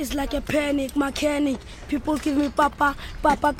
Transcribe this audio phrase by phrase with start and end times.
[0.00, 1.58] It's like a panic, mechanic.
[1.86, 3.52] People give me papa, papa.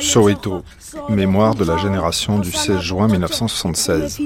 [0.00, 0.64] Soweto,
[1.08, 4.18] mémoire de la génération du 16 juin 1976.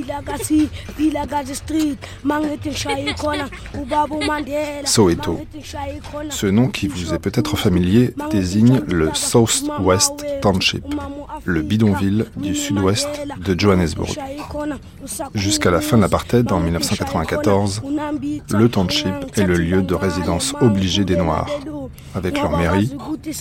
[4.84, 5.40] Soweto.
[6.30, 10.84] Ce nom qui vous est peut-être familier désigne le South West Township,
[11.44, 13.08] le bidonville du sud-ouest
[13.44, 14.14] de Johannesburg.
[15.34, 17.82] Jusqu'à la fin de l'apartheid en 1994,
[18.52, 21.48] le township est le lieu de résidence obligé des Noirs,
[22.14, 22.96] avec leur mairie,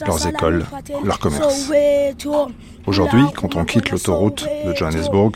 [0.05, 0.65] leurs écoles,
[1.03, 1.71] leurs commerces.
[2.85, 5.31] Aujourd'hui, quand on quitte l'autoroute de Johannesburg,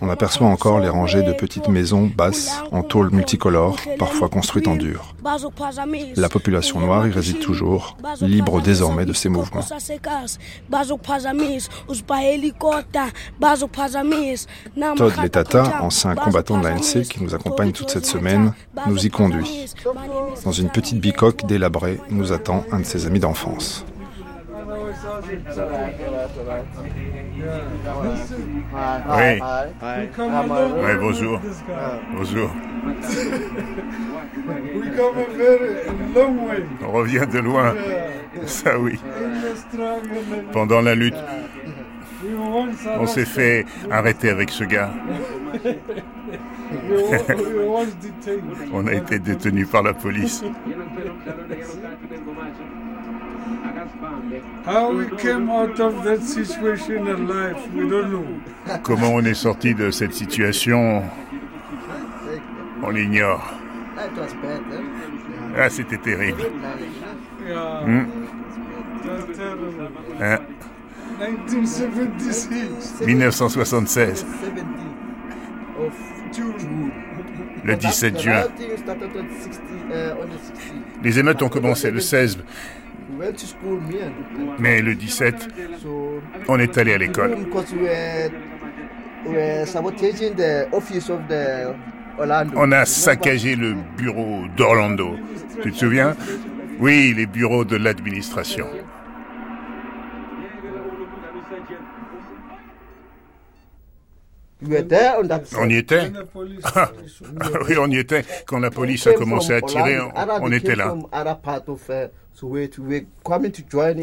[0.00, 4.76] on aperçoit encore les rangées de petites maisons basses en tôle multicolore, parfois construites en
[4.76, 5.14] dur.
[6.16, 9.62] La population noire y réside toujours, libre désormais de ses mouvements.
[14.96, 18.52] Todd Letata, ancien combattant de l'ANC qui nous accompagne toute cette semaine,
[18.86, 19.66] nous y conduit.
[20.44, 23.84] Dans une petite bicoque délabrée, nous attend un de ses amis d'enfance.
[29.08, 29.40] Oui.
[30.84, 31.40] Oui, bonjour.
[32.14, 32.50] Bonjour.
[36.82, 37.74] On revient de loin.
[38.46, 38.98] Ça oui.
[40.52, 41.14] Pendant la lutte,
[42.98, 44.90] on s'est fait arrêter avec ce gars.
[48.72, 50.42] on a été détenus par la police.
[58.82, 61.02] Comment on est sorti de cette situation?
[62.82, 63.52] On l'ignore.
[65.56, 66.42] Ah, c'était terrible.
[67.86, 68.04] Hmm.
[70.20, 70.38] Hein?
[73.06, 74.26] 1976.
[77.64, 78.42] Le 17 juin.
[81.02, 82.38] Les émeutes ont commencé le 16.
[84.58, 85.48] Mais le 17,
[86.48, 87.36] on est allé à l'école.
[92.56, 95.16] On a saccagé le bureau d'Orlando.
[95.62, 96.16] Tu te souviens?
[96.78, 98.66] Oui, les bureaux de l'administration.
[105.58, 106.10] On y était
[107.68, 108.24] Oui, on y était.
[108.46, 109.98] Quand la police a commencé à tirer,
[110.40, 110.94] on, était là.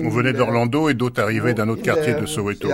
[0.05, 2.67] On venait d'Orlando et d'autres arrivaient d'un autre quartier de Soweto.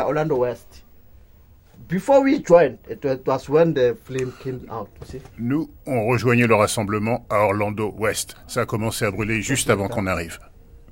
[5.40, 8.36] Nous, on rejoignait le rassemblement à Orlando West.
[8.48, 10.38] Ça a commencé à brûler juste avant qu'on arrive.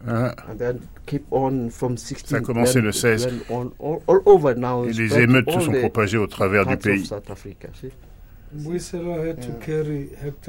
[0.07, 0.31] Hein?
[2.25, 3.29] Ça a commencé le 16.
[4.87, 7.09] Et les émeutes se sont propagées au travers du pays.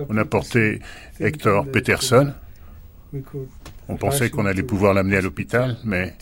[0.08, 0.81] On a porté
[1.20, 2.32] Hector Peterson.
[3.88, 6.14] On pensait qu'on allait pouvoir l'amener à l'hôpital, mais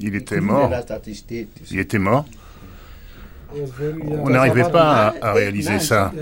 [0.00, 0.70] il était mort.
[1.70, 2.26] Il était mort.
[4.06, 6.12] On n'arrivait pas à, réaliser ça.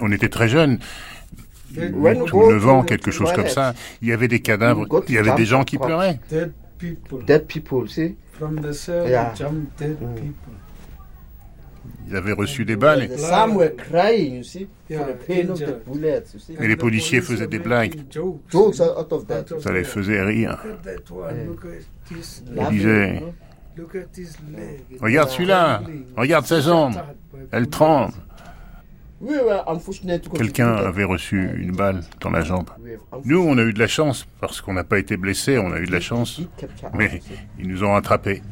[0.00, 0.78] On était très jeunes.
[1.74, 3.74] 8 ou 9 ans, quelque chose comme ça.
[4.02, 6.20] Il y avait des cadavres, il y avait des gens qui pleuraient.
[12.08, 13.08] Ils avaient reçu des balles.
[16.60, 18.00] Et les policiers faisaient des blagues.
[19.60, 20.58] Ça les faisait rire.
[22.10, 23.22] Ils disaient
[25.00, 25.82] Regarde celui-là,
[26.16, 26.94] regarde sa jambe,
[27.52, 28.14] elle tremble.
[30.34, 32.68] Quelqu'un avait reçu une balle dans la jambe.
[33.24, 35.78] Nous, on a eu de la chance, parce qu'on n'a pas été blessés, on a
[35.78, 36.40] eu de la chance.
[36.94, 37.20] Mais
[37.58, 38.42] ils nous ont attrapés.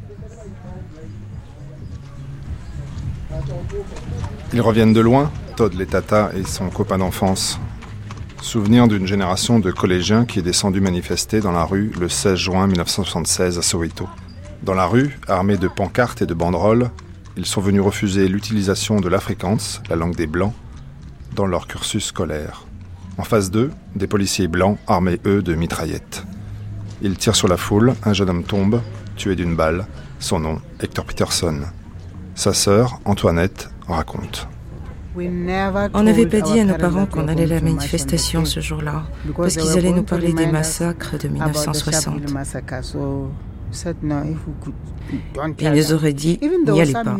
[4.53, 7.59] Ils reviennent de loin, Todd Letata et son copain d'enfance.
[8.41, 12.67] Souvenir d'une génération de collégiens qui est descendu manifester dans la rue le 16 juin
[12.67, 14.07] 1976 à Soweto.
[14.63, 16.89] Dans la rue, armés de pancartes et de banderoles,
[17.37, 20.53] ils sont venus refuser l'utilisation de l'Afrikaans, la langue des Blancs,
[21.35, 22.65] dans leur cursus scolaire.
[23.17, 26.25] En face d'eux, des policiers blancs armés, eux, de mitraillettes.
[27.01, 28.81] Ils tirent sur la foule, un jeune homme tombe,
[29.15, 29.85] tué d'une balle,
[30.19, 31.61] son nom, Hector Peterson.
[32.35, 34.47] Sa sœur, Antoinette, raconte.
[35.17, 39.03] On n'avait pas dit à nos parents qu'on allait à la manifestation ce jour-là,
[39.37, 42.21] parce qu'ils allaient nous parler des massacres de 1960.
[45.59, 47.17] Il nous aurait dit n'y allez pas.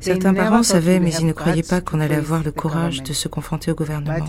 [0.00, 3.28] Certains parents savaient, mais ils ne croyaient pas qu'on allait avoir le courage de se
[3.28, 4.26] confronter au gouvernement.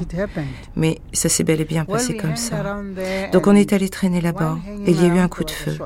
[0.75, 2.63] Mais ça s'est bel et bien passé comme ça.
[3.31, 5.77] Donc on est allé traîner là-bas et il y a eu un coup de feu.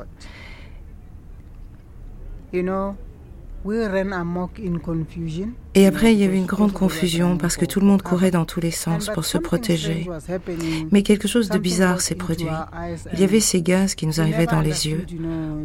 [5.74, 8.30] Et après, il y a eu une grande confusion parce que tout le monde courait
[8.30, 10.08] dans tous les sens pour se protéger.
[10.90, 12.48] Mais quelque chose de bizarre s'est produit.
[13.12, 15.04] Il y avait ces gaz qui nous arrivaient dans les yeux.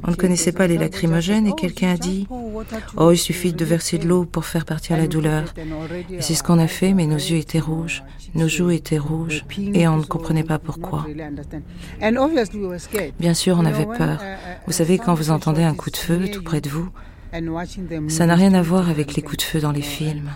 [0.04, 2.28] On ne connaissait pas les lacrymogènes et quelqu'un a dit
[2.98, 5.54] Oh, il suffit de verser de l'eau pour faire partir la douleur.
[6.10, 8.04] Et c'est ce qu'on a fait, mais nos yeux étaient rouges,
[8.36, 11.06] nos joues étaient rouges et on ne comprenait pas pourquoi.
[13.20, 14.20] Bien sûr, on avait peur.
[14.66, 16.90] Vous savez, quand vous entendez un coup de feu tout près de vous,
[18.10, 20.30] ça n'a rien à voir avec les coups de feu dans les films.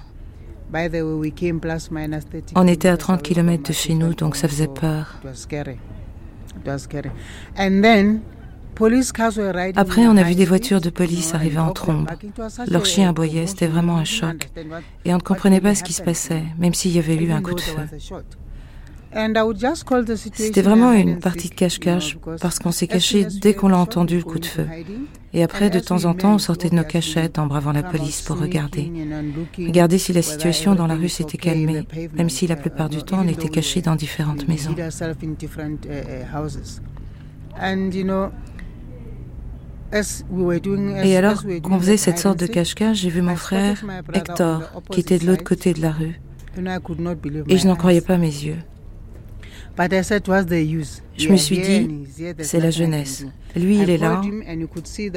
[2.56, 5.22] On était à 30 km de chez nous, donc ça faisait peur.
[9.76, 12.08] Après, on a vu des voitures de police arriver en trombe.
[12.68, 14.50] Leurs chiens aboyaient, c'était vraiment un choc.
[15.06, 17.42] Et on ne comprenait pas ce qui se passait, même s'il y avait eu un
[17.42, 17.82] coup de feu.
[20.34, 24.24] C'était vraiment une partie de cache-cache parce qu'on s'est caché dès qu'on a entendu le
[24.24, 24.68] coup de feu.
[25.34, 28.22] Et après, de temps en temps, on sortait de nos cachettes en bravant la police
[28.22, 28.92] pour regarder.
[29.58, 31.84] Regarder si la situation dans la rue s'était calmée,
[32.16, 34.76] même si la plupart du temps on était caché dans différentes maisons.
[41.04, 44.62] Et alors qu'on faisait cette sorte de cache-cache, j'ai vu mon frère, Hector,
[44.92, 46.20] qui était de l'autre côté de la rue.
[47.48, 48.58] Et je n'en croyais pas mes yeux.
[51.18, 51.88] Je me suis dit,
[52.40, 53.26] c'est la jeunesse.
[53.56, 54.22] Lui, il est là,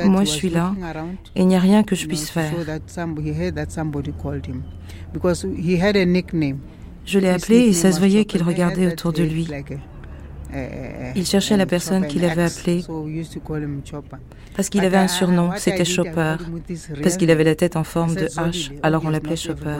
[0.04, 0.74] moi, je suis là,
[1.34, 2.52] et il n'y a rien que je puisse faire.
[7.06, 9.48] Je l'ai appelé et ça se voyait qu'il regardait autour de lui.
[11.14, 12.84] Il cherchait la personne qu'il avait appelée.
[14.56, 16.36] parce qu'il avait un surnom, c'était Chopper,
[17.02, 19.76] parce qu'il avait la tête en forme de H, alors on l'appelait Chopper.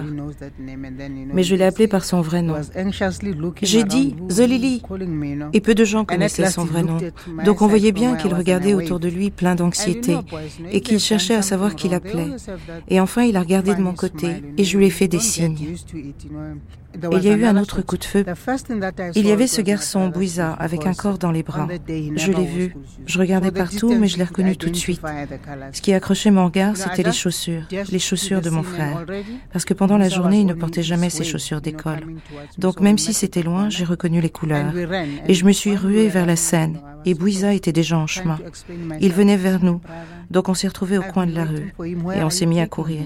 [1.33, 2.57] Mais je l'ai appelé par son vrai nom.
[3.63, 4.83] J'ai dit Zolili,
[5.53, 6.99] et peu de gens connaissaient son vrai nom.
[7.45, 10.17] Donc on voyait bien qu'il regardait autour de lui plein d'anxiété
[10.71, 12.31] et qu'il cherchait à savoir qui l'appelait.
[12.89, 15.59] Et enfin, il a regardé de mon côté et je lui ai fait des signes.
[16.95, 18.25] Et il y a eu un autre coup de feu.
[19.15, 21.69] Il y avait ce garçon, Bouiza, avec un corps dans les bras.
[21.89, 22.75] Je l'ai vu.
[23.07, 25.01] Je regardais partout, mais je l'ai reconnu tout de suite.
[25.73, 29.05] Ce qui accrochait mon regard, c'était les chaussures, les chaussures de mon frère.
[29.53, 32.01] Parce que pendant la journée, il ne portait jamais ses chaussures d'école.
[32.59, 34.73] Donc même si c'était loin, j'ai reconnu les couleurs.
[35.27, 36.81] Et je me suis ruée vers la Seine.
[37.07, 38.39] Et Bouiza était déjà en chemin.
[39.01, 39.81] Il venait vers nous.
[40.31, 41.73] Donc on s'est retrouvés au coin de la rue.
[42.15, 43.05] Et on s'est mis à courir.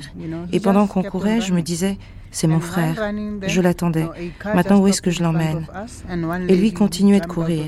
[0.52, 1.98] Et pendant qu'on courait, je me disais,
[2.34, 3.12] c'est mon frère.
[3.46, 4.06] Je l'attendais.
[4.44, 5.66] Maintenant, où est-ce que je l'emmène
[6.48, 7.64] Et lui continuait de courir.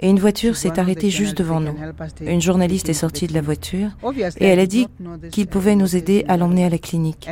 [0.00, 1.76] Et une voiture s'est arrêtée juste devant nous.
[2.22, 3.90] Une journaliste est sortie de la voiture
[4.38, 4.88] et elle a dit
[5.30, 7.28] qu'il pouvait nous aider à l'emmener à la clinique.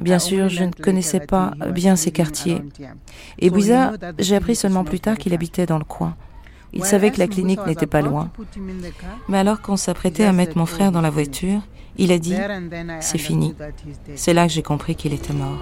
[0.00, 2.62] Bien sûr, je ne connaissais pas bien ces quartiers.
[3.38, 6.16] Et Bouiza, j'ai appris seulement plus tard qu'il habitait dans le coin.
[6.72, 8.30] Il savait que la clinique n'était pas loin.
[9.28, 11.60] Mais alors qu'on s'apprêtait à mettre mon frère dans la voiture,
[11.96, 12.34] il a dit,
[13.00, 13.54] c'est fini.
[14.16, 15.58] C'est là que j'ai compris qu'il était mort.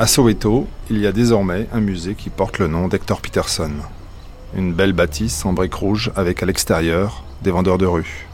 [0.00, 3.72] À Soweto, il y a désormais un musée qui porte le nom d'Hector Peterson.
[4.56, 8.28] Une belle bâtisse en briques rouges avec à l'extérieur des vendeurs de rue.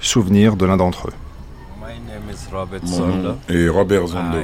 [0.00, 1.12] Souvenir de l'un d'entre eux.
[2.84, 4.38] Mon nom est Robert Zondo.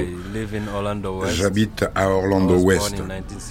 [1.33, 3.01] J'habite à Orlando West.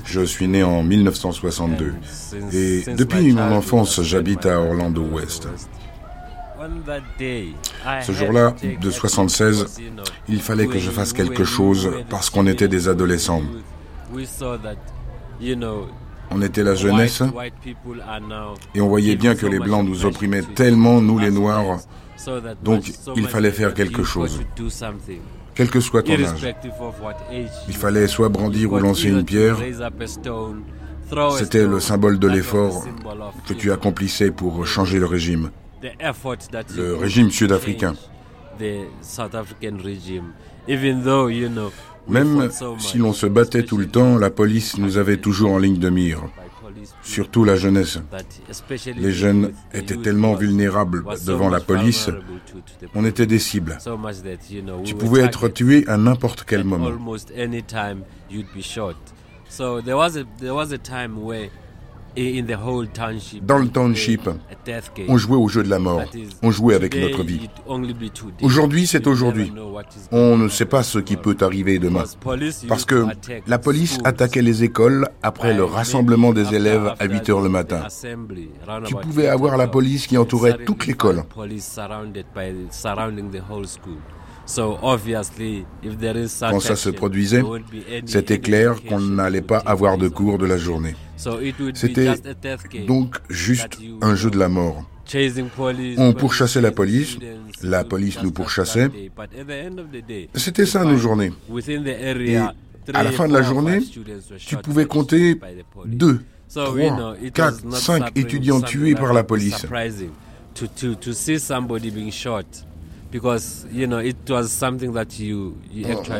[0.05, 1.95] Je suis né en 1962.
[2.53, 5.49] Et depuis mon enfance, j'habite à Orlando West.
[8.03, 9.81] Ce jour-là, de 76,
[10.29, 13.43] il fallait que je fasse quelque chose parce qu'on était des adolescents.
[16.31, 17.23] On était la jeunesse
[18.75, 21.81] et on voyait bien que les Blancs nous opprimaient tellement, nous les Noirs.
[22.63, 24.41] Donc il fallait faire quelque chose.
[25.55, 26.55] quel que soit ton âge.
[27.69, 29.57] Il fallait soit brandir ou lancer une pierre.
[31.39, 32.85] C'était le symbole de l'effort
[33.47, 35.51] que tu accomplissais pour changer le régime,
[36.77, 37.95] le régime sud-africain.
[42.09, 42.49] Même
[42.79, 45.91] si l'on se battait tout le temps, la police nous avait toujours en ligne de
[45.91, 46.23] mire,
[47.03, 47.99] surtout la jeunesse.
[48.97, 52.11] Les jeunes étaient tellement vulnérables devant la police,
[52.95, 53.79] on était des cibles.
[54.85, 56.91] Tu pouvais être tué à n'importe quel moment.
[63.43, 64.29] Dans le township,
[65.09, 66.03] on jouait au jeu de la mort.
[66.43, 67.49] On jouait avec notre vie.
[68.43, 69.53] Aujourd'hui, c'est aujourd'hui.
[70.11, 72.05] On ne sait pas ce qui peut arriver demain.
[72.69, 73.07] Parce que
[73.47, 77.87] la police attaquait les écoles après le rassemblement des élèves à 8 heures le matin.
[78.85, 81.25] Tu pouvais avoir la police qui entourait toute l'école.
[86.41, 87.43] Quand ça se produisait,
[88.07, 90.95] c'était clair qu'on n'allait pas avoir de cours de la journée.
[91.75, 92.15] C'était
[92.87, 94.85] donc juste un jeu de la mort.
[95.99, 97.19] On pourchassait la police,
[97.63, 98.91] la police nous pourchassait.
[100.35, 101.33] C'était ça nos journées.
[102.21, 103.81] Et à la fin de la journée,
[104.47, 105.39] tu pouvais compter
[105.85, 109.67] deux, trois, quatre, cinq étudiants tués par la police.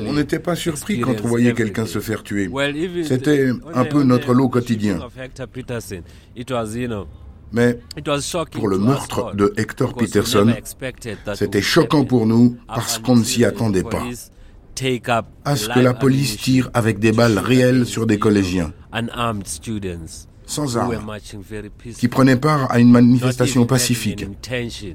[0.07, 2.49] On n'était pas surpris quand on voyait quelqu'un se faire tuer.
[3.05, 4.99] C'était un peu notre lot quotidien.
[7.53, 7.79] Mais
[8.53, 10.55] pour le meurtre de Hector Peterson,
[11.35, 14.05] c'était choquant pour nous parce qu'on ne s'y attendait pas.
[15.45, 18.73] À ce que la police tire avec des balles réelles sur des collégiens
[20.49, 21.07] sans armes,
[21.97, 24.27] qui prenaient part à une manifestation pacifique.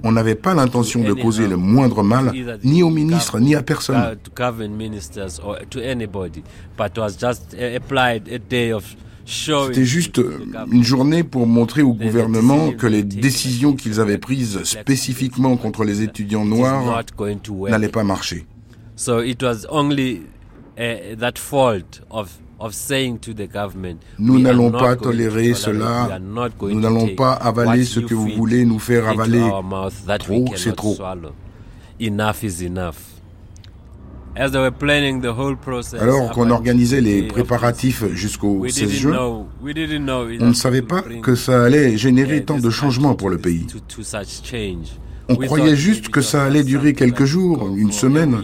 [0.04, 2.34] On n'avait pas l'intention de causer le moindre mal,
[2.64, 4.18] ni au ministre, ni à personne.
[9.26, 10.22] C'était juste
[10.72, 16.02] une journée pour montrer au gouvernement que les décisions qu'ils avaient prises spécifiquement contre les
[16.02, 17.04] étudiants noirs
[17.70, 18.46] n'allaient pas marcher.
[24.20, 26.20] Nous n'allons pas tolérer cela.
[26.62, 29.44] Nous n'allons pas avaler ce que vous voulez nous faire avaler.
[30.20, 30.98] Trop, c'est trop.
[36.00, 39.46] Alors qu'on organisait les préparatifs jusqu'au 16 juin,
[40.42, 43.68] on ne savait pas que ça allait générer tant de changements pour le pays.
[45.30, 48.42] On croyait juste que ça allait durer quelques jours, une semaine.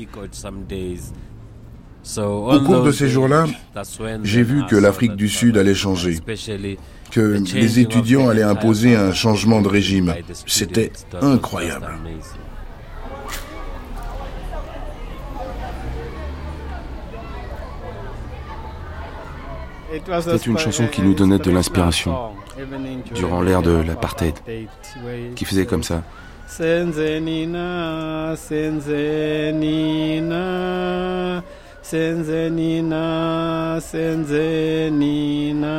[2.17, 3.45] Au cours de ces jours-là,
[4.23, 6.19] j'ai vu que l'Afrique du Sud allait changer,
[7.11, 10.15] que les étudiants allaient imposer un changement de régime.
[10.45, 11.87] C'était incroyable.
[20.21, 22.15] C'est une chanson qui nous donnait de l'inspiration
[23.15, 24.35] durant l'ère de l'apartheid,
[25.35, 26.03] qui faisait comme ça.
[26.47, 29.03] Senzenina, Senzenina,
[31.89, 35.75] Senzenina, Senzenina,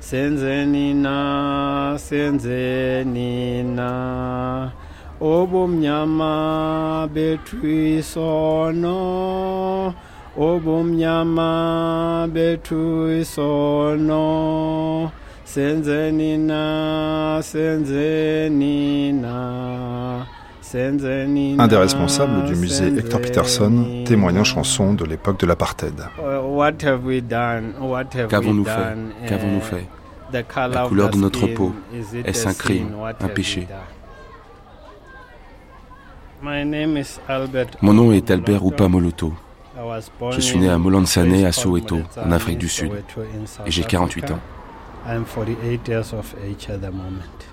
[0.00, 3.92] Senzenina, Senzenina.
[5.20, 8.98] Obumnyama bethu isono,
[10.36, 14.24] Obumnyama bethu isono.
[15.56, 15.80] Un
[21.68, 25.94] des responsables du musée Hector Peterson témoigne en chanson de l'époque de l'apartheid.
[28.28, 28.96] Qu'avons-nous fait?
[29.28, 29.86] Qu'avons-nous fait?
[30.32, 30.42] La
[30.88, 31.72] couleur de notre peau,
[32.24, 32.88] est-ce un crime,
[33.20, 33.68] un péché.
[37.80, 39.32] Mon nom est Albert Upamoloto.
[40.32, 42.90] Je suis né à Molansane, à Soweto, en Afrique du Sud,
[43.64, 44.40] et j'ai 48 ans.
[45.06, 47.46] I'm 48 years of age at the moment.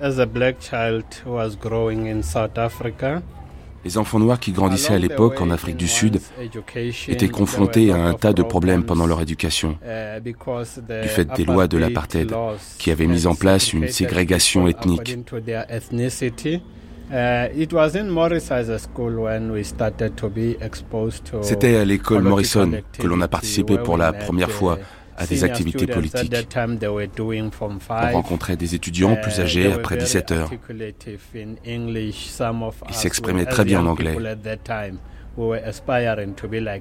[0.00, 3.22] As a black child who was growing in South Africa,
[3.84, 6.20] les enfants noirs qui grandissaient à l'époque en Afrique du Sud
[7.08, 11.68] étaient confrontés à un tas de problèmes pendant leur éducation, uh, du fait des lois
[11.68, 12.32] de l'apartheid
[12.78, 15.16] qui avaient mis en place une ségrégation ethnique.
[21.42, 24.78] C'était à l'école Morrison que l'on a participé pour la première fois
[25.18, 26.32] à des activités politiques.
[27.90, 30.50] On rencontrait des étudiants plus âgés après 17 heures.
[31.64, 34.16] Ils s'exprimaient très bien en anglais.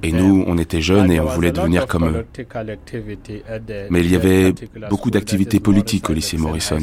[0.03, 2.25] Et nous, on était jeunes et on voulait devenir comme eux.
[3.89, 4.53] Mais il y avait
[4.89, 6.79] beaucoup d'activités politiques au lycée Morrison.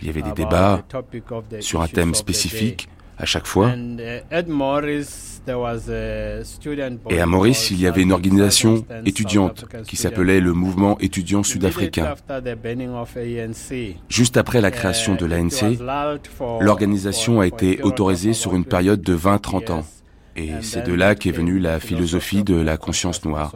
[0.00, 0.82] Il y avait des débats
[1.60, 2.88] sur un thème spécifique
[3.18, 3.72] à chaque fois.
[7.10, 12.14] Et à Maurice, il y avait une organisation étudiante qui s'appelait le Mouvement étudiant sud-africain.
[14.08, 15.78] Juste après la création de l'ANC,
[16.60, 19.84] l'organisation a été autorisée sur une période de 20-30 ans.
[20.36, 23.54] Et c'est de là qu'est venue la philosophie de la conscience noire,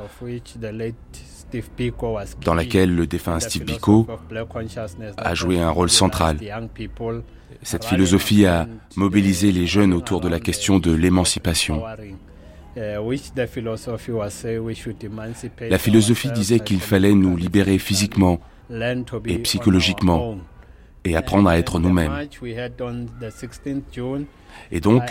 [2.44, 4.06] dans laquelle le défunt Steve Biko
[5.16, 6.38] a joué un rôle central.
[7.62, 11.82] Cette philosophie a mobilisé les jeunes autour de la question de l'émancipation.
[12.76, 12.98] La
[15.78, 18.40] philosophie disait qu'il fallait nous libérer physiquement
[19.26, 20.36] et psychologiquement
[21.04, 22.28] et apprendre à être nous-mêmes.
[24.70, 25.02] Et donc,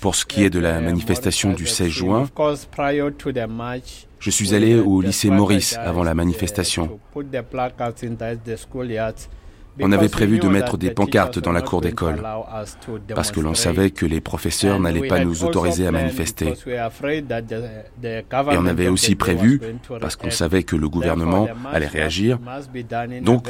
[0.00, 2.28] pour ce qui est de la manifestation du 16 juin,
[4.18, 7.00] je suis allé au lycée Maurice avant la manifestation.
[9.82, 12.22] On avait prévu de mettre des pancartes dans la cour d'école
[13.14, 16.54] parce que l'on savait que les professeurs n'allaient pas nous autoriser à manifester.
[18.02, 19.60] Et on avait aussi prévu,
[20.00, 22.38] parce qu'on savait que le gouvernement allait réagir,
[23.22, 23.48] donc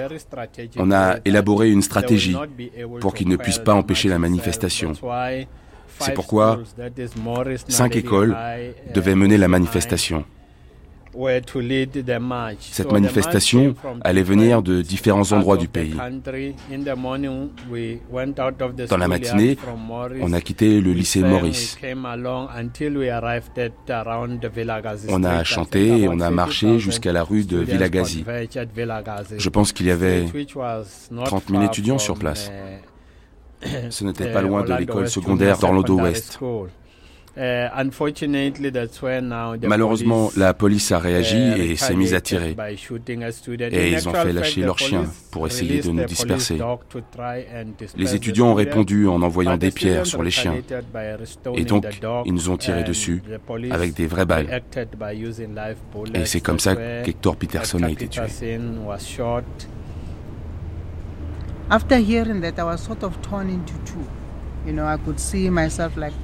[0.76, 2.36] on a élaboré une stratégie
[3.00, 4.92] pour qu'ils ne puissent pas empêcher la manifestation.
[5.98, 6.60] C'est pourquoi
[7.68, 8.36] cinq écoles
[8.94, 10.24] devaient mener la manifestation.
[12.60, 15.94] Cette manifestation allait venir de différents endroits du pays.
[18.88, 19.56] Dans la matinée,
[20.20, 21.78] on a quitté le lycée Maurice.
[25.08, 28.24] On a chanté et on a marché jusqu'à la rue de Villagazi.
[29.36, 30.26] Je pense qu'il y avait
[31.24, 32.50] 30 000 étudiants sur place.
[33.90, 36.38] Ce n'était pas loin de l'école secondaire d'Orlando West.
[37.38, 37.68] Euh,
[39.62, 42.56] Malheureusement, la police a réagi uh, et s'est mise à tirer.
[43.72, 46.58] Et ils ont fait lâcher leurs chiens pour essayer de nous disperser.
[47.96, 50.54] Les étudiants ont répondu en envoyant des pierres sur les chiens.
[51.54, 51.86] Et donc,
[52.26, 53.22] ils nous ont tiré dessus
[53.70, 54.62] avec des vraies balles.
[56.14, 56.74] Et c'est comme ça
[57.04, 58.22] qu'Hector Peterson a été tué.
[61.72, 64.04] After hearing that, I was sort of torn into two.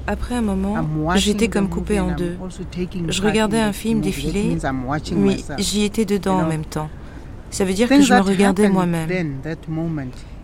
[0.07, 0.75] Après un moment,
[1.15, 2.37] j'étais comme coupée en deux.
[3.07, 4.57] Je regardais un film défiler,
[5.15, 6.89] mais j'y étais dedans en même temps.
[7.49, 9.09] Ça veut dire que je me regardais moi-même.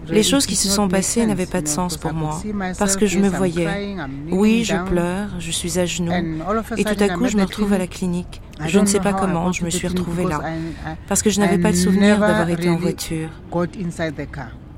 [0.09, 2.41] Les choses qui se sont passées n'avaient pas de sens pour moi,
[2.77, 3.95] parce que je me voyais.
[4.31, 6.11] Oui, je pleure, je suis à genoux,
[6.77, 8.41] et tout à coup, je me retrouve à la clinique.
[8.65, 10.41] Je ne sais pas comment, je me suis retrouvée là,
[11.07, 13.29] parce que je n'avais pas de souvenir d'avoir été en voiture.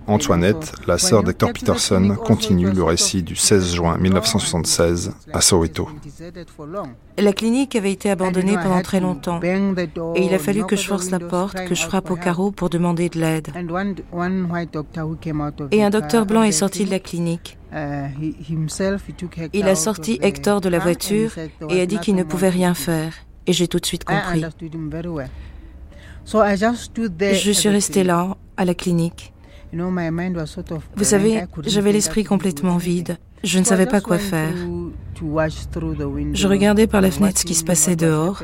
[0.08, 5.90] Antoinette, la sœur d'Hector Peterson, continue le récit du 16 juin 1976 à Soweto.
[7.18, 11.10] La clinique avait été abandonnée pendant très longtemps et il a fallu que je force
[11.10, 13.50] la porte, que je frappe au carreau pour demander de l'aide.
[15.72, 17.58] Et un docteur blanc est sorti de la clinique.
[19.54, 21.32] Il a sorti Hector de la voiture
[21.70, 23.14] et a dit qu'il ne pouvait rien faire.
[23.48, 24.44] Et j'ai tout de suite compris.
[26.26, 29.34] Je suis restée là, à la clinique.
[30.96, 33.18] Vous savez, j'avais l'esprit complètement vide.
[33.44, 34.54] Je ne savais pas quoi faire.
[36.34, 38.42] Je regardais par la fenêtre ce qui se passait dehors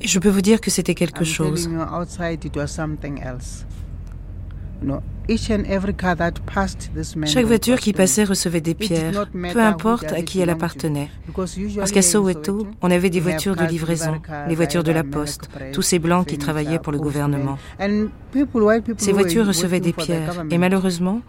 [0.00, 1.68] et je peux vous dire que c'était quelque chose.
[7.24, 11.10] Chaque voiture qui passait recevait des pierres, peu importe à qui elle appartenait.
[11.76, 15.82] Parce qu'à Soweto, on avait des voitures de livraison, les voitures de la poste, tous
[15.82, 17.58] ces blancs qui travaillaient pour le gouvernement.
[18.98, 20.44] Ces voitures recevaient des pierres.
[20.50, 21.20] et malheureusement,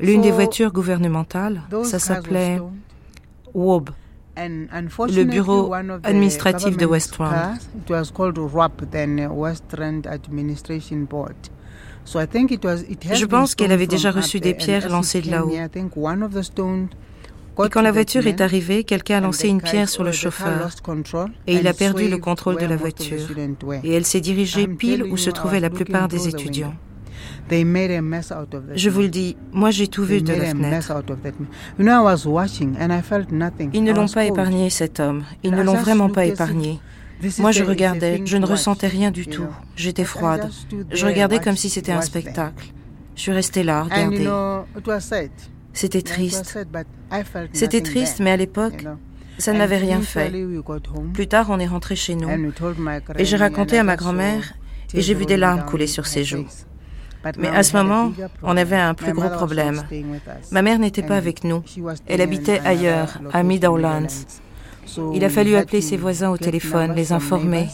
[0.00, 2.60] l'une des voitures gouvernementales, ça s'appelait
[3.54, 3.90] WOB,
[4.36, 5.72] le bureau
[6.04, 7.18] administratif de West
[12.10, 15.52] je pense qu'elle avait déjà reçu des pierres lancées de là-haut.
[17.64, 20.70] Et quand la voiture est arrivée, quelqu'un a lancé une pierre sur le chauffeur
[21.46, 23.18] et il a perdu le contrôle de la voiture.
[23.82, 26.74] Et elle s'est dirigée pile où se trouvaient la plupart des étudiants.
[27.50, 31.02] Je vous le dis, moi j'ai tout vu de la fenêtre.
[33.72, 35.24] Ils ne l'ont pas épargné, cet homme.
[35.42, 36.78] Ils ne l'ont vraiment pas épargné.
[37.38, 39.46] Moi, je regardais, je ne ressentais rien du tout.
[39.76, 40.50] J'étais froide.
[40.90, 42.72] Je regardais comme si c'était un spectacle.
[43.16, 44.28] Je suis restée là, regarder.
[45.72, 46.58] C'était triste.
[47.52, 48.84] C'était triste, mais à l'époque,
[49.38, 50.32] ça ne m'avait rien fait.
[51.14, 52.28] Plus tard, on est rentré chez nous.
[53.16, 54.54] Et j'ai raconté à ma grand-mère
[54.94, 56.46] et j'ai vu des larmes couler sur ses joues.
[57.36, 59.82] Mais à ce moment, on avait un plus gros problème.
[60.52, 61.62] Ma mère n'était pas avec nous.
[62.06, 64.06] Elle habitait ailleurs, à Meadowlands.
[65.14, 67.68] Il a fallu appeler ses voisins au téléphone, les informer,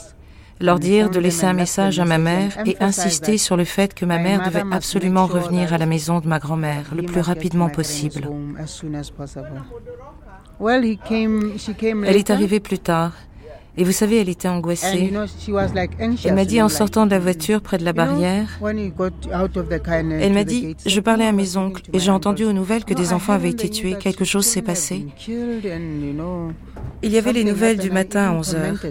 [0.61, 4.05] leur dire de laisser un message à ma mère et insister sur le fait que
[4.05, 8.29] ma mère devait absolument revenir à la maison de ma grand-mère le plus rapidement possible.
[10.61, 13.13] Elle est arrivée plus tard.
[13.77, 15.13] Et vous savez, elle était angoissée.
[16.25, 20.77] Elle m'a dit en sortant de la voiture près de la barrière, elle m'a dit,
[20.87, 23.69] je parlais à mes oncles et j'ai entendu aux nouvelles que des enfants avaient été
[23.69, 25.07] tués, quelque chose s'est passé.
[27.03, 28.87] Il y avait les nouvelles du matin à 11 heures.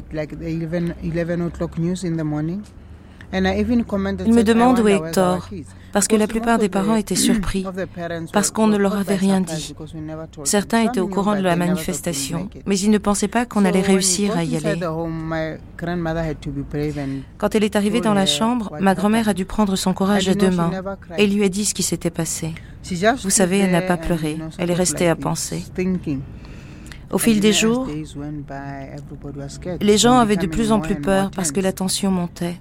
[4.26, 5.50] Il me demande où est Hector,
[5.94, 7.66] parce que la plupart des parents étaient surpris,
[8.34, 9.76] parce qu'on ne leur avait rien dit.
[10.44, 14.36] Certains étaient au courant de la manifestation, mais ils ne pensaient pas qu'on allait réussir
[14.36, 14.80] à y aller.
[17.38, 20.34] Quand elle est arrivée dans la chambre, ma grand-mère a dû prendre son courage à
[20.34, 20.72] deux mains
[21.18, 22.54] et lui a dit ce qui s'était passé.
[23.22, 25.64] Vous savez, elle n'a pas pleuré, elle est restée à penser.
[27.12, 27.88] Au fil des jours,
[29.80, 32.60] les gens avaient de plus en plus peur parce que la tension montait.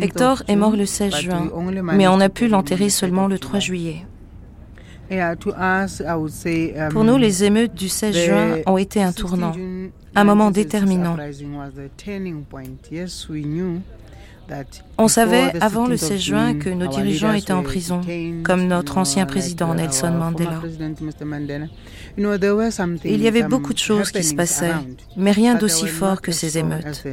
[0.00, 1.50] Hector est mort le 16 juin,
[1.94, 4.06] mais on a pu l'enterrer seulement le 3 juillet.
[6.90, 9.52] Pour nous, les émeutes du 16 juin ont été un tournant,
[10.14, 11.16] un moment déterminant.
[14.98, 18.00] On savait avant le 16 juin que nos dirigeants étaient en prison,
[18.42, 20.60] comme notre ancien président Nelson Mandela.
[22.16, 24.74] Il y avait beaucoup de choses qui se passaient,
[25.16, 27.04] mais rien d'aussi fort que ces émeutes.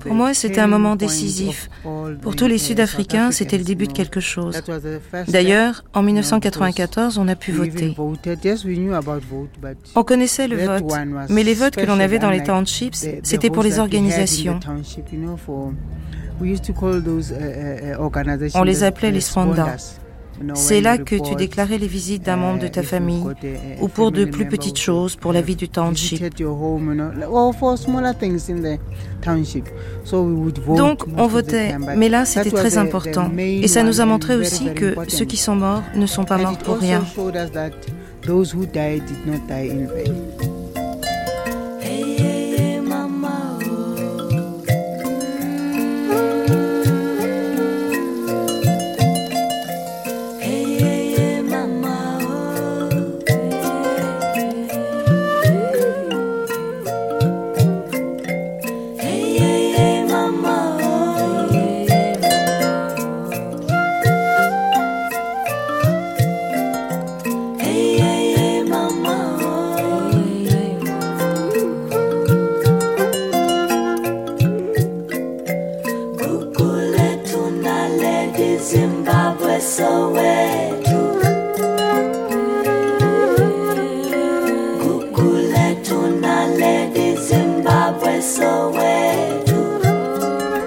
[0.00, 1.68] Pour moi, c'était un moment décisif.
[2.22, 4.62] Pour tous les Sud-Africains, c'était le début de quelque chose.
[5.28, 7.96] D'ailleurs, en 1994, on a pu voter.
[9.94, 10.84] On connaissait le vote,
[11.30, 14.60] mais les votes que l'on avait dans les townships, c'était pour les organisations.
[18.54, 19.98] On les appelait les spondas.
[20.54, 23.24] C'est là que tu déclarais les visites d'un membre de ta famille
[23.80, 26.22] ou pour de plus petites choses, pour la vie du township.
[30.76, 33.30] Donc on votait, mais là c'était très important.
[33.36, 36.58] Et ça nous a montré aussi que ceux qui sont morts ne sont pas morts
[36.58, 37.04] pour rien.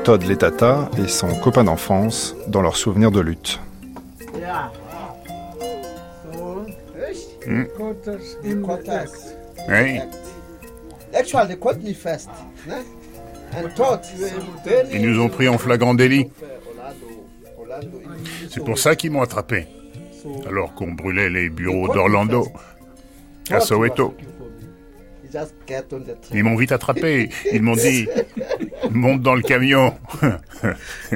[0.10, 3.60] Todd Letata et son copain d'enfance dans leurs souvenirs de lutte.
[7.45, 7.65] Hmm.
[14.91, 16.32] Ils nous ont pris en flagrant délit.
[18.50, 19.67] C'est pour ça qu'ils m'ont attrapé.
[20.48, 22.48] Alors qu'on brûlait les bureaux d'Orlando,
[23.52, 24.15] à Soweto.
[26.33, 27.29] Ils m'ont vite attrapé.
[27.51, 28.07] Ils m'ont dit
[28.91, 29.93] monte dans le camion.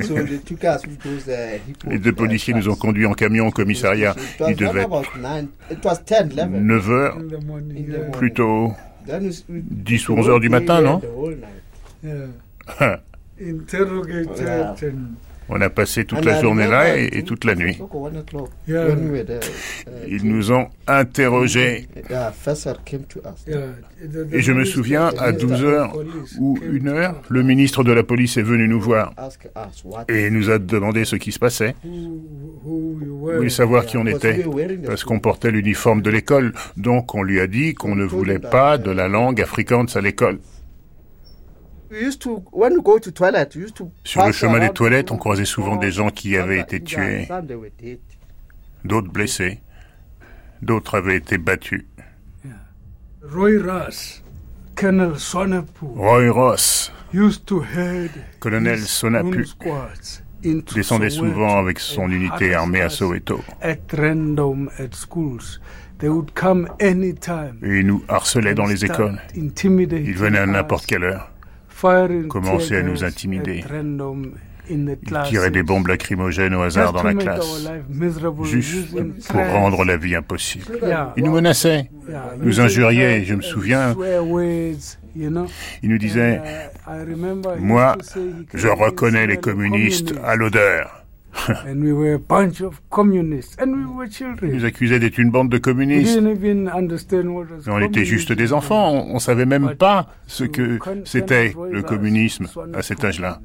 [1.88, 4.16] Les deux policiers nous ont conduits en camion au commissariat.
[4.48, 5.18] Il devait être
[6.48, 7.18] 9 heures,
[8.12, 8.74] plutôt
[9.50, 11.02] 10 ou 11 heures du matin, non
[15.56, 17.78] On a passé toute la journée là et, toute la nuit.
[20.08, 21.88] Ils nous ont interrogés.
[24.32, 25.96] Et je me souviens, à 12 heures
[26.40, 29.14] ou 1 heure, le ministre de la police est venu nous voir
[30.10, 31.76] et nous a demandé ce qui se passait.
[31.86, 34.44] Il voulait savoir qui on était,
[34.88, 36.54] parce qu'on portait l'uniforme de l'école.
[36.78, 40.40] Donc on lui a dit qu'on ne voulait pas de la langue afrikaans à l'école.
[44.04, 47.28] Sur le chemin des toilettes, on croisait souvent des gens qui avaient été tués,
[48.84, 49.60] d'autres blessés,
[50.62, 51.86] d'autres avaient été battus.
[55.96, 59.46] Roy Ross, Colonel colonel Sonapu,
[60.74, 63.42] descendait souvent avec son unité armée à Soweto.
[67.62, 69.22] Et il nous harcelait dans les écoles.
[69.36, 71.33] Il venait à n'importe quelle heure
[72.30, 73.64] commençait à nous intimider.
[74.70, 77.70] Ils tiraient des bombes lacrymogènes au hasard dans la classe,
[78.44, 78.96] juste
[79.28, 80.80] pour rendre la vie impossible.
[81.18, 81.90] Ils nous menaçaient,
[82.40, 83.94] nous injuriaient, je me souviens.
[85.16, 86.42] Ils nous disaient,
[87.60, 87.98] moi,
[88.54, 91.03] je reconnais les communistes à l'odeur.
[94.44, 96.20] Ils nous accusaient d'être une bande de communistes.
[97.68, 102.48] on était juste des enfants, on ne savait même pas ce que c'était le communisme
[102.74, 103.42] à cet âge-là.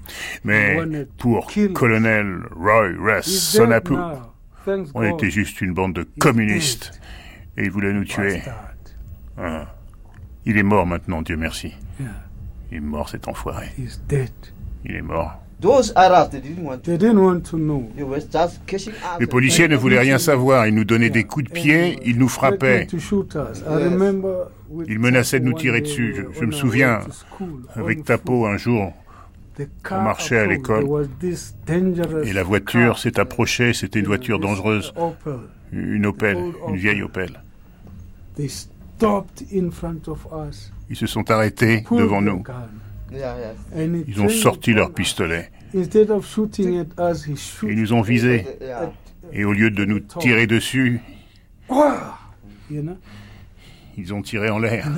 [0.44, 3.94] Mais pour colonel Roy Ress Sonapu,
[4.94, 7.00] on était juste une bande de communistes
[7.56, 8.42] et il voulait nous tuer.
[9.38, 9.74] Ah.
[10.44, 11.74] Il est mort maintenant, Dieu merci.
[12.70, 13.68] Il est mort cet enfoiré.
[14.84, 15.40] Il est mort.
[19.20, 20.68] Les policiers ne voulaient rien savoir.
[20.68, 22.86] Ils nous donnaient des coups de pied, ils nous frappaient.
[24.86, 26.26] Ils menaçaient de nous tirer dessus.
[26.38, 27.00] Je, me souviens,
[27.74, 28.92] avec Tapo, un jour,
[29.90, 30.86] on marchait à l'école
[32.24, 33.72] et la voiture s'est approchée.
[33.72, 34.94] C'était une voiture dangereuse.
[35.72, 36.38] Une Opel,
[36.68, 37.40] une vieille Opel.
[38.38, 38.50] Ils
[40.96, 42.44] se sont arrêtés devant nous.
[43.12, 45.50] Ils ont sorti leurs pistolets.
[45.74, 45.88] Ils
[47.62, 48.44] nous ont visés.
[49.32, 51.00] Et au lieu de nous tirer dessus,
[53.96, 54.88] ils ont tiré en l'air.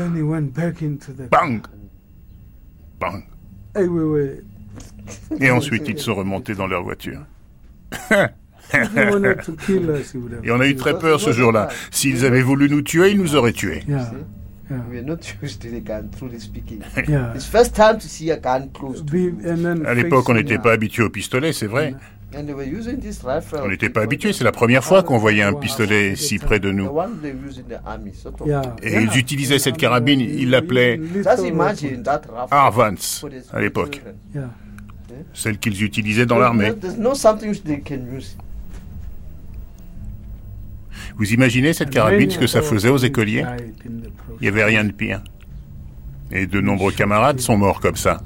[1.31, 1.61] Bang
[3.01, 3.23] Bang
[5.41, 7.21] Et ensuite, ils sont remontés dans leur voiture.
[8.73, 11.69] Et on a eu très peur ce jour-là.
[11.91, 13.83] S'ils avaient voulu nous tuer, ils nous auraient tués.
[19.85, 21.95] À l'époque, on n'était pas habitué au pistolet, c'est vrai.
[23.65, 26.71] On n'était pas habitué, c'est la première fois qu'on voyait un pistolet si près de
[26.71, 26.89] nous.
[28.83, 31.01] Et ils utilisaient cette carabine, ils l'appelaient
[32.53, 32.95] Arvans
[33.53, 34.01] à l'époque.
[35.35, 36.73] Celle qu'ils utilisaient dans l'armée.
[41.21, 43.45] Vous imaginez cette carabine, ce que ça faisait aux écoliers?
[44.41, 45.23] Il n'y avait rien de pire.
[46.33, 48.23] Et de nombreux camarades sont morts comme ça.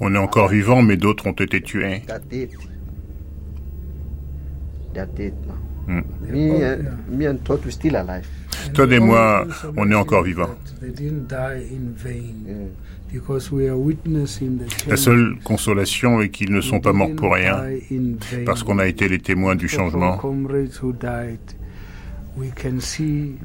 [0.00, 2.02] On est encore vivant, mais d'autres ont été tués.
[5.86, 6.00] Hmm.
[8.74, 10.50] Todd et moi, on est encore vivants.
[14.86, 17.62] La seule consolation est qu'ils ne sont pas morts pour rien,
[18.46, 20.18] parce qu'on a été les témoins du changement.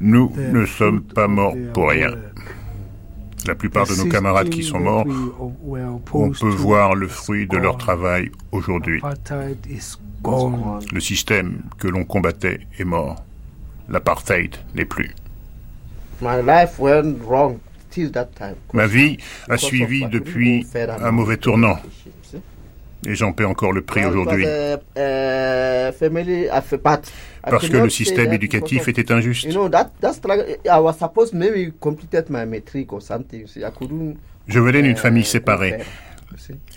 [0.00, 2.10] Nous ne sommes pas morts pour rien.
[3.46, 5.06] La plupart de nos camarades qui sont morts,
[6.12, 9.00] on peut voir le fruit de leur travail aujourd'hui.
[10.92, 13.24] Le système que l'on combattait est mort.
[13.88, 15.14] L'apartheid n'est plus.
[18.72, 20.66] Ma vie a suivi depuis
[21.00, 21.78] un mauvais tournant.
[23.06, 24.44] Et j'en paie encore le prix aujourd'hui.
[27.42, 29.48] Parce que le système éducatif était injuste.
[34.48, 35.78] Je venais d'une famille séparée.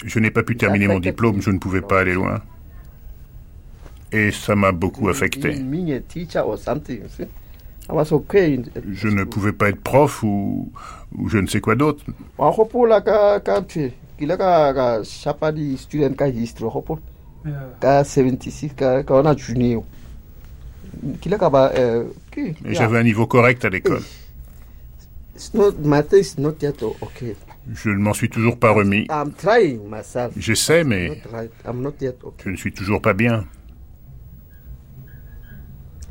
[0.05, 2.41] Je n'ai pas pu terminer mon diplôme, je ne pouvais pas aller loin.
[4.11, 5.55] Et ça m'a beaucoup affecté.
[8.91, 10.71] Je ne pouvais pas être prof ou,
[11.17, 12.03] ou je ne sais quoi d'autre.
[22.65, 24.01] J'avais un niveau correct à l'école.
[27.73, 29.05] Je ne m'en suis toujours pas remis.
[30.37, 31.21] J'essaie, mais
[32.43, 33.45] je ne suis toujours pas bien.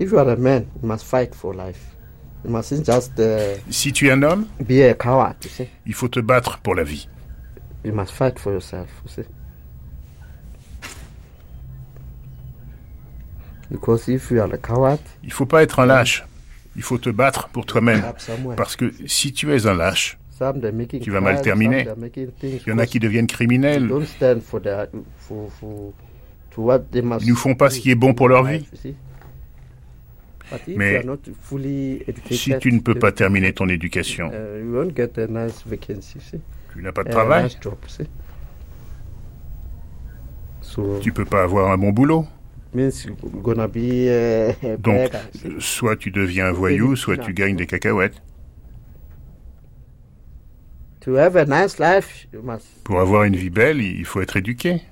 [0.01, 1.95] If you are a man, you must fight for life.
[2.43, 5.69] You mustn't just, uh, si tu es un homme, be a coward, you see.
[5.85, 7.07] il faut te battre pour la vie.
[7.85, 9.29] You must fight for yourself, you see.
[13.71, 16.25] Because if you are a coward, il faut pas être un lâche.
[16.77, 18.03] Il faut te battre pour toi-même.
[18.57, 20.19] Parce que si tu es un lâche,
[21.03, 21.87] tu vas mal terminer.
[22.43, 23.91] Il y en a qui deviennent criminels.
[26.57, 28.67] Ils ne font pas ce qui est bon pour leur vie.
[30.77, 31.03] Mais
[32.31, 34.35] si tu ne peux pas terminer ton éducation, uh,
[36.73, 37.49] tu n'as pas de travail.
[41.01, 42.27] Tu ne peux pas avoir un bon boulot.
[44.79, 45.11] Donc,
[45.59, 48.23] soit tu deviens un voyou, soit tu gagnes des cacahuètes.
[52.85, 54.83] Pour avoir une vie belle, il faut être éduqué.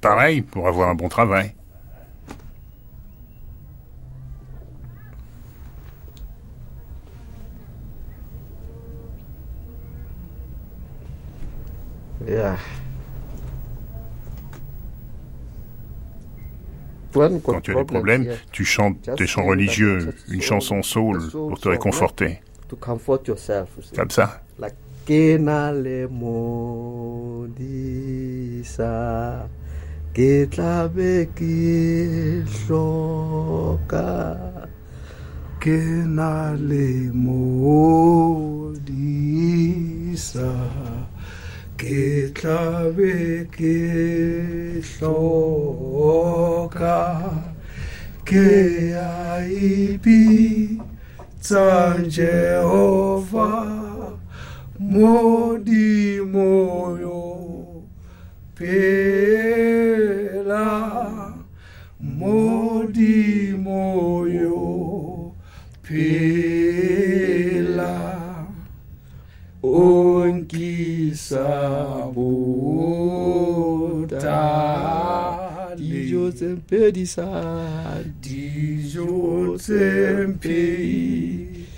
[0.00, 1.54] Pareil, pour avoir un bon travail.
[17.12, 21.68] Quand tu as des problèmes, tu chantes des chants religieux, une chanson soul pour te
[21.68, 22.40] réconforter.
[23.94, 24.42] Comme ça.
[41.82, 43.14] Ke tlabe
[43.54, 43.78] ke
[44.90, 46.98] hloka
[48.24, 48.46] ke
[48.94, 51.66] a ipitsa
[52.16, 53.50] jehova
[54.94, 56.54] modimo
[57.02, 57.22] yo
[58.54, 60.70] phela
[62.22, 63.82] modimo
[64.38, 64.62] yo
[65.82, 67.51] phela
[69.62, 71.48] onkisa
[75.76, 81.72] dijo tse mpedisang dijo tse mpedisa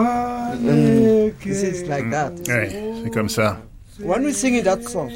[0.02, 1.30] monono
[3.02, 3.60] c'est comme ça.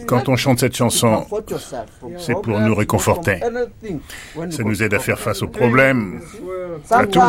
[0.06, 1.26] Quand on chante cette chanson,
[2.18, 3.40] c'est pour nous réconforter.
[4.50, 6.20] Ça nous aide à faire face aux problèmes,
[6.90, 7.20] à tout.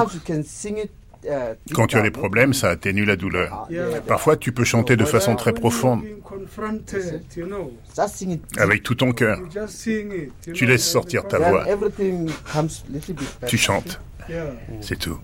[1.27, 3.67] Euh, Quand tu as des problèmes, ça atténue la douleur.
[4.07, 6.03] Parfois, tu peux chanter de façon très profonde,
[8.57, 9.39] avec tout ton cœur.
[10.53, 11.65] Tu laisses sortir ta voix.
[13.47, 13.99] Tu chantes.
[14.81, 15.19] C'est tout.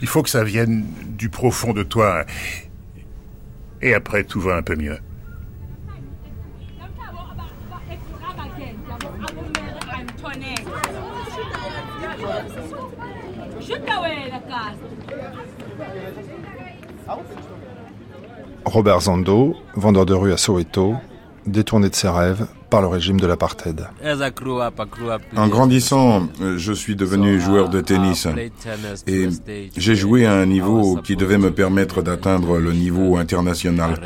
[0.00, 2.24] Il faut que ça vienne du profond de toi.
[3.82, 4.98] Et après, tout va un peu mieux.
[18.64, 20.96] Robert Zando, vendeur de rue à Soweto,
[21.46, 23.88] détourné de ses rêves par le régime de l'apartheid.
[25.36, 28.26] En grandissant, je suis devenu joueur de tennis
[29.06, 29.28] et
[29.76, 34.00] j'ai joué à un niveau qui devait me permettre d'atteindre le niveau international.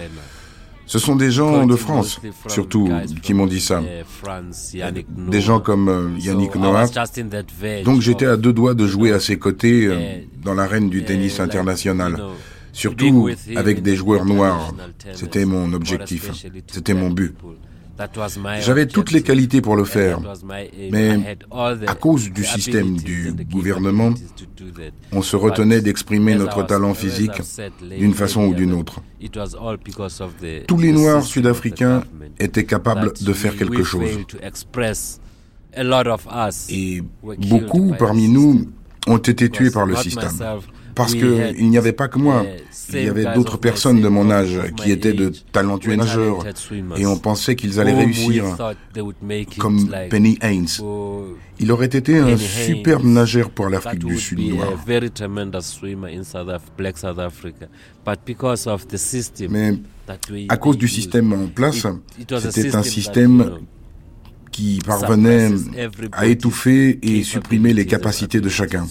[0.87, 2.91] Ce sont des gens de France, surtout,
[3.23, 3.83] qui m'ont dit ça.
[5.09, 6.87] Des gens comme euh, Yannick Noah.
[7.85, 11.41] Donc j'étais à deux doigts de jouer à ses côtés euh, dans l'arène du tennis
[11.41, 12.23] international.
[12.73, 14.75] Surtout avec des joueurs noirs.
[15.15, 16.31] C'était mon objectif.
[16.67, 17.35] C'était mon but.
[18.61, 20.21] J'avais toutes les qualités pour le faire,
[20.91, 21.37] mais
[21.87, 24.13] à cause du système du gouvernement,
[25.13, 27.41] on se retenait d'exprimer notre talent physique
[27.97, 29.01] d'une façon ou d'une autre.
[30.67, 32.03] Tous les Noirs sud-africains
[32.39, 34.19] étaient capables de faire quelque chose.
[36.69, 37.03] Et
[37.49, 38.69] beaucoup parmi nous
[39.07, 40.31] ont été tués par le système.
[40.95, 42.45] Parce qu'il n'y avait pas que moi.
[42.93, 46.45] Il y avait d'autres personnes de mon âge qui étaient de talentueux nageurs
[46.97, 48.45] et on pensait qu'ils allaient réussir,
[49.59, 50.67] comme Penny Haynes.
[51.61, 54.73] Il aurait été un superbe nageur pour l'Afrique du Sud noire.
[59.51, 59.79] Mais
[60.49, 61.87] à cause du système en place,
[62.51, 63.59] c'était un système
[64.55, 65.51] qui parvenait
[66.13, 68.87] à étouffer et supprimer les capacités de chacun.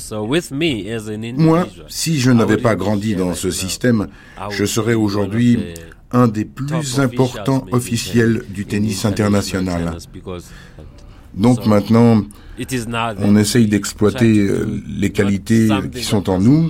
[1.37, 4.07] Moi, si je n'avais pas grandi dans ce système,
[4.49, 5.57] je serais aujourd'hui
[6.11, 9.97] un des plus importants officiels du tennis international.
[11.33, 12.23] Donc maintenant,
[13.19, 16.69] on essaye d'exploiter euh, les qualités qui sont en nous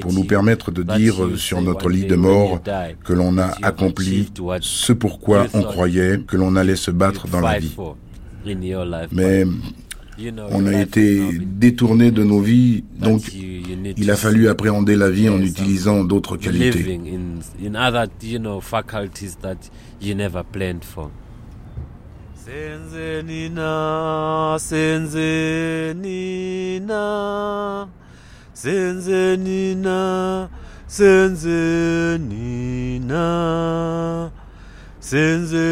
[0.00, 2.60] pour nous permettre de dire sur notre lit de mort
[3.02, 4.30] que l'on a accompli
[4.60, 7.74] ce pourquoi on croyait que l'on allait se battre dans la vie.
[9.12, 9.44] Mais
[10.50, 15.40] on a été détourné de nos vies, donc il a fallu appréhender la vie en
[15.40, 16.98] utilisant d'autres qualités.
[22.46, 25.08] Senzenina, Senzenina,
[28.54, 30.48] Senzenina,
[30.86, 31.10] Senzenina,
[35.06, 35.66] Senze.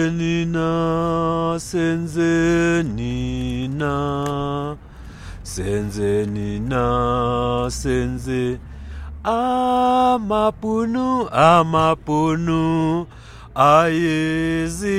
[9.24, 13.06] Amapunu, Amapunu,
[13.54, 14.90] Ayezinja,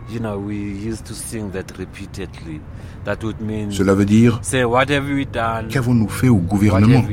[0.08, 2.62] you know we used to sing that repeatedly.
[3.06, 5.70] That would mean Cela veut dire say what have we done?
[5.70, 7.04] qu'avons-nous fait au gouvernement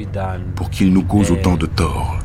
[0.55, 2.19] pour qu'il nous cause autant de tort?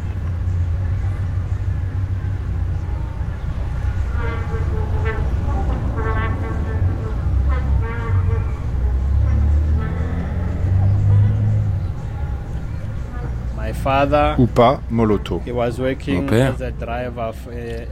[14.37, 15.41] Ou pas Moloto.
[15.45, 16.55] Mon père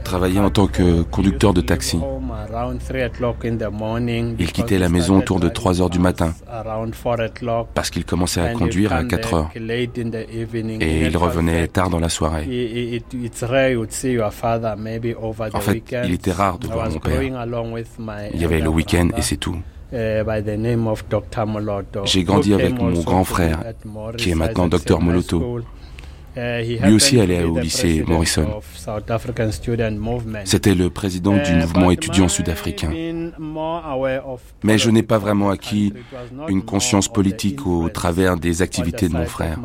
[0.04, 1.98] travaillait en tant que conducteur de taxi.
[4.38, 6.34] Il quittait la maison autour de 3 heures du matin
[7.74, 12.46] parce qu'il commençait à conduire à 4 heures et il revenait tard dans la soirée.
[15.54, 17.22] En fait, il était rare de voir mon père.
[17.22, 19.56] Il y avait le week-end et c'est tout.
[19.92, 20.24] J'ai
[22.24, 23.60] grandi avec mon grand frère,
[24.18, 25.60] qui est maintenant docteur Moloto.
[26.36, 28.60] Uh, Lui aussi allait au lycée Morrison.
[30.44, 32.90] C'était le président du uh, mouvement étudiant sud-africain.
[34.62, 35.94] Mais je n'ai pas vraiment acquis
[36.48, 39.58] une conscience politique au travers des activités de mon frère.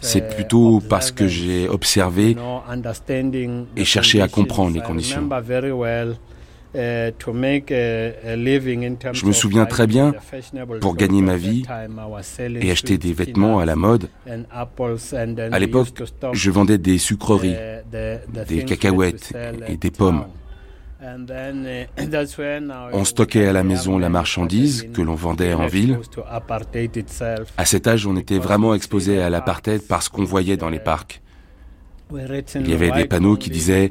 [0.00, 2.36] C'est plutôt parce que j'ai observé
[3.76, 5.28] et cherché à comprendre les conditions.
[6.74, 7.10] Euh,
[9.12, 10.14] Je me souviens très bien,
[10.80, 11.64] pour gagner ma vie
[12.60, 15.88] et acheter des vêtements à la mode, à l'époque,
[16.32, 17.56] je vendais des sucreries,
[17.90, 19.32] des cacahuètes
[19.68, 20.24] et des pommes.
[21.04, 21.86] Uh,
[22.92, 25.98] on stockait à la maison la marchandise que l'on vendait en ville.
[27.56, 31.20] À cet âge, on était vraiment exposé à l'apartheid parce qu'on voyait dans les parcs.
[32.56, 33.88] Il y avait des panneaux qui disaient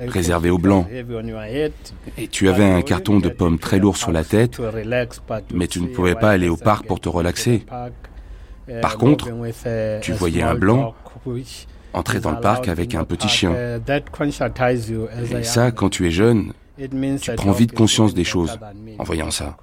[0.00, 0.86] réservé aux blancs.
[2.18, 4.60] Et tu avais un carton de pommes très lourd sur la tête,
[5.52, 7.64] mais tu ne pouvais pas aller au parc pour te relaxer.
[8.80, 9.28] Par contre,
[10.00, 10.94] tu voyais un blanc
[11.92, 13.54] entrer dans le parc avec un petit chien.
[15.32, 18.58] Et ça, quand tu es jeune, tu prends vite conscience des choses
[18.98, 19.56] en voyant ça.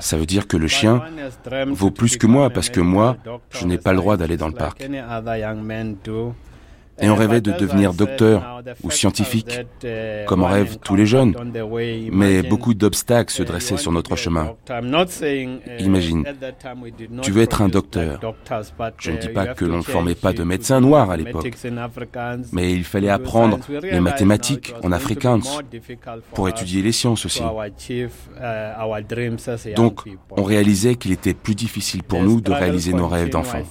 [0.00, 1.02] Ça veut dire que le chien
[1.68, 3.16] vaut plus que moi parce que moi,
[3.50, 4.82] je n'ai pas le droit d'aller dans le parc
[7.00, 9.60] et on rêvait de devenir docteur ou scientifique,
[10.26, 11.34] comme en rêvent tous les jeunes.
[12.12, 14.54] Mais beaucoup d'obstacles se dressaient sur notre chemin.
[15.78, 16.24] Imagine,
[17.22, 18.20] tu veux être un docteur.
[18.98, 21.50] Je ne dis pas que l'on ne formait pas de médecins noirs à l'époque,
[22.52, 25.40] mais il fallait apprendre les mathématiques en afrikaans
[26.32, 27.42] pour étudier les sciences aussi.
[29.76, 33.62] Donc, on réalisait qu'il était plus difficile pour nous de réaliser nos rêves d'enfants.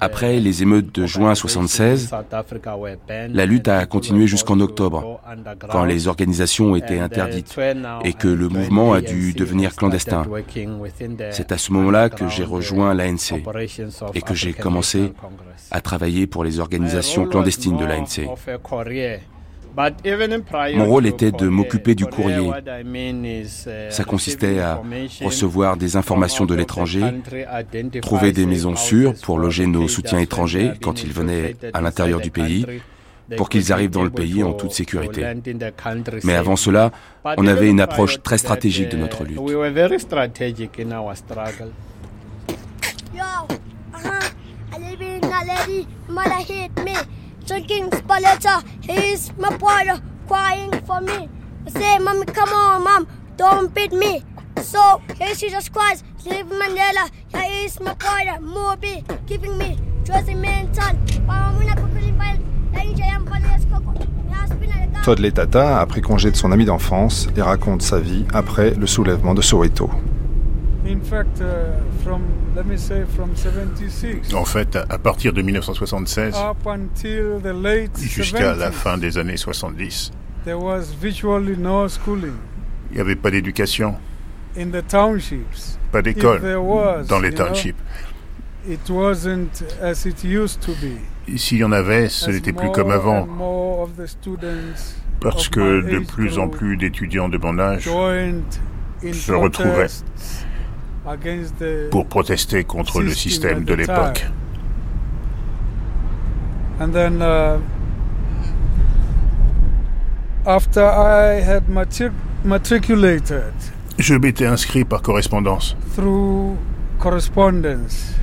[0.00, 2.10] Après les émeutes de juin 76,
[3.28, 5.20] la lutte a continué jusqu'en octobre,
[5.70, 7.54] quand les organisations été interdites
[8.04, 10.24] et que le mouvement a dû devenir clandestin.
[11.30, 13.42] C'est à ce moment-là que j'ai rejoint l'ANC
[14.14, 15.12] et que j'ai commencé
[15.70, 18.28] à travailler pour les organisations clandestines de l'ANC.
[19.76, 22.50] Mon rôle était de m'occuper du courrier.
[23.90, 24.82] Ça consistait à
[25.22, 27.02] recevoir des informations de l'étranger,
[28.00, 32.30] trouver des maisons sûres pour loger nos soutiens étrangers quand ils venaient à l'intérieur du
[32.30, 32.66] pays,
[33.36, 35.24] pour qu'ils arrivent dans le pays en toute sécurité.
[36.24, 36.90] Mais avant cela,
[37.24, 39.40] on avait une approche très stratégique de notre lutte.
[47.42, 48.64] Drinking Spaletta.
[48.84, 51.28] He's my brother crying for me.
[51.66, 54.22] I say, Mommy, come on, Mom, don't beat me.
[54.60, 57.10] So, here's Jesus Christ, live Mandela.
[57.28, 60.96] Here is my brother, Moby, giving me Josie mental.
[65.04, 68.86] Todd Letata a pris congé de son ami d'enfance et raconte sa vie après le
[68.86, 69.90] soulèvement de Soweto.
[70.84, 70.96] Uh,
[74.34, 76.34] en fait, à partir de 1976
[78.00, 80.10] jusqu'à la fin des années 70,
[80.46, 80.54] il
[82.94, 83.94] n'y avait pas d'éducation,
[85.92, 86.40] pas d'école.
[87.08, 87.76] dans les townships.
[91.36, 93.26] S'il y en avait, ce n'était plus comme avant,
[95.20, 97.88] parce que de plus en plus d'étudiants de mon âge
[99.12, 99.86] se retrouvaient
[101.90, 104.26] pour protester contre le système de l'époque.
[106.80, 107.58] And then, uh,
[110.46, 111.68] after I had
[112.44, 113.52] matriculated,
[113.98, 115.76] je m'étais inscrit par correspondance.
[115.94, 116.56] Through
[116.98, 118.14] correspondence.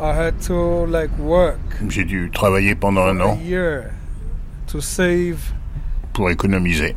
[0.00, 1.58] I had to like work.
[1.88, 3.38] J'ai dû travailler pendant un an.
[6.12, 6.96] Pour économiser.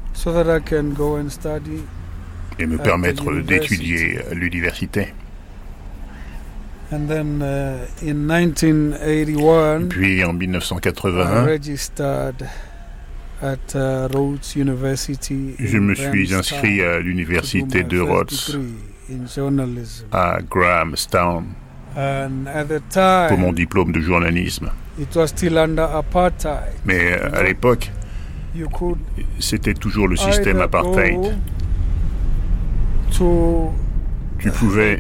[2.62, 5.14] Et me permettre d'étudier à l'université.
[6.94, 11.48] And then, uh, in 1981, Puis en 1981,
[13.42, 14.08] at, uh,
[15.58, 18.30] je me suis inscrit à l'université de Rhodes
[20.12, 21.46] à Grahamstown
[21.94, 24.70] pour mon diplôme de journalisme.
[25.00, 26.76] It was still under apartheid.
[26.86, 27.90] Mais euh, à l'époque,
[29.40, 31.38] c'était toujours le système apartheid
[34.42, 35.00] tu pouvais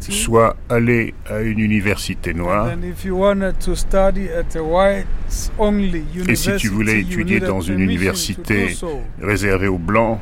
[0.00, 2.68] soit aller à une université noire,
[6.28, 8.76] et si tu voulais étudier dans une université
[9.22, 10.18] réservée aux blancs,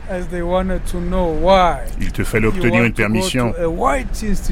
[2.01, 3.55] il te fallait obtenir une permission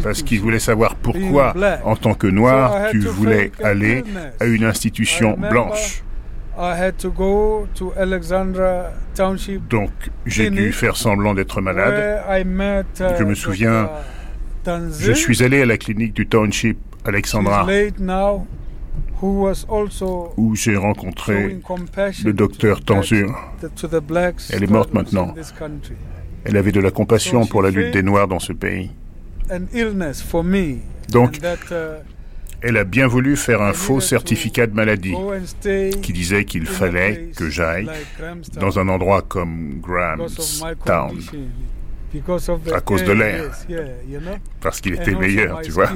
[0.03, 1.55] parce qu'ils voulaient savoir pourquoi,
[1.85, 4.05] en tant que noir, tu voulais aller
[4.41, 6.03] à une institution blanche.
[9.71, 9.91] Donc,
[10.27, 12.23] j'ai dû faire semblant d'être malade.
[12.31, 12.45] Uh,
[13.19, 13.91] je me souviens,
[14.67, 17.67] je suis allé à la clinique du Township Alexandra
[20.37, 21.59] où j'ai rencontré
[22.25, 23.35] le docteur Tanzur.
[24.51, 25.35] Elle est morte maintenant.
[26.45, 28.91] Elle avait de la compassion pour la lutte des Noirs dans ce pays.
[31.11, 32.14] Donc, uh,
[32.65, 35.15] elle a bien voulu faire un faux certificat de maladie
[36.03, 37.89] qui disait qu'il fallait que j'aille
[38.59, 41.21] dans un endroit comme Grahamstown
[42.73, 43.51] à cause de l'air,
[44.61, 45.91] parce qu'il était meilleur, tu vois,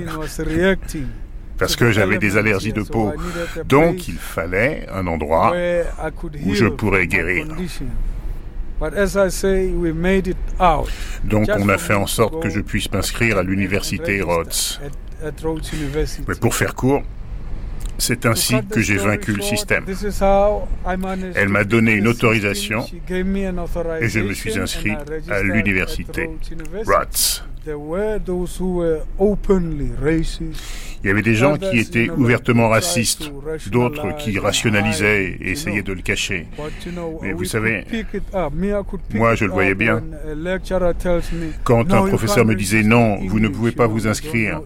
[1.57, 3.12] parce que j'avais des allergies de peau.
[3.64, 5.55] Donc il fallait un endroit
[6.45, 7.47] où je pourrais guérir.
[11.25, 14.81] Donc on a fait en sorte que je puisse m'inscrire à l'université Rhodes.
[15.23, 17.03] Mais pour faire court,
[17.99, 19.85] c'est ainsi que j'ai vaincu le système.
[21.35, 24.97] Elle m'a donné une autorisation et je me suis inscrit
[25.29, 26.31] à l'université.
[26.87, 27.43] Rhodes.
[31.03, 33.32] Il y avait des gens qui étaient ouvertement racistes,
[33.70, 36.46] d'autres qui rationalisaient et essayaient de le cacher.
[37.22, 37.84] Mais vous savez,
[39.14, 40.03] moi je le voyais bien.
[41.64, 44.61] Quand un professeur me disait non, vous ne pouvez pas vous inscrire.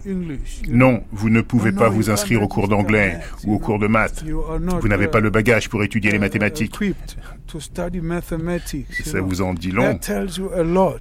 [0.67, 4.23] Non, vous ne pouvez pas vous inscrire au cours d'anglais ou au cours de maths.
[4.25, 6.77] Vous n'avez pas le bagage pour étudier les mathématiques.
[9.03, 9.99] ça vous en dit long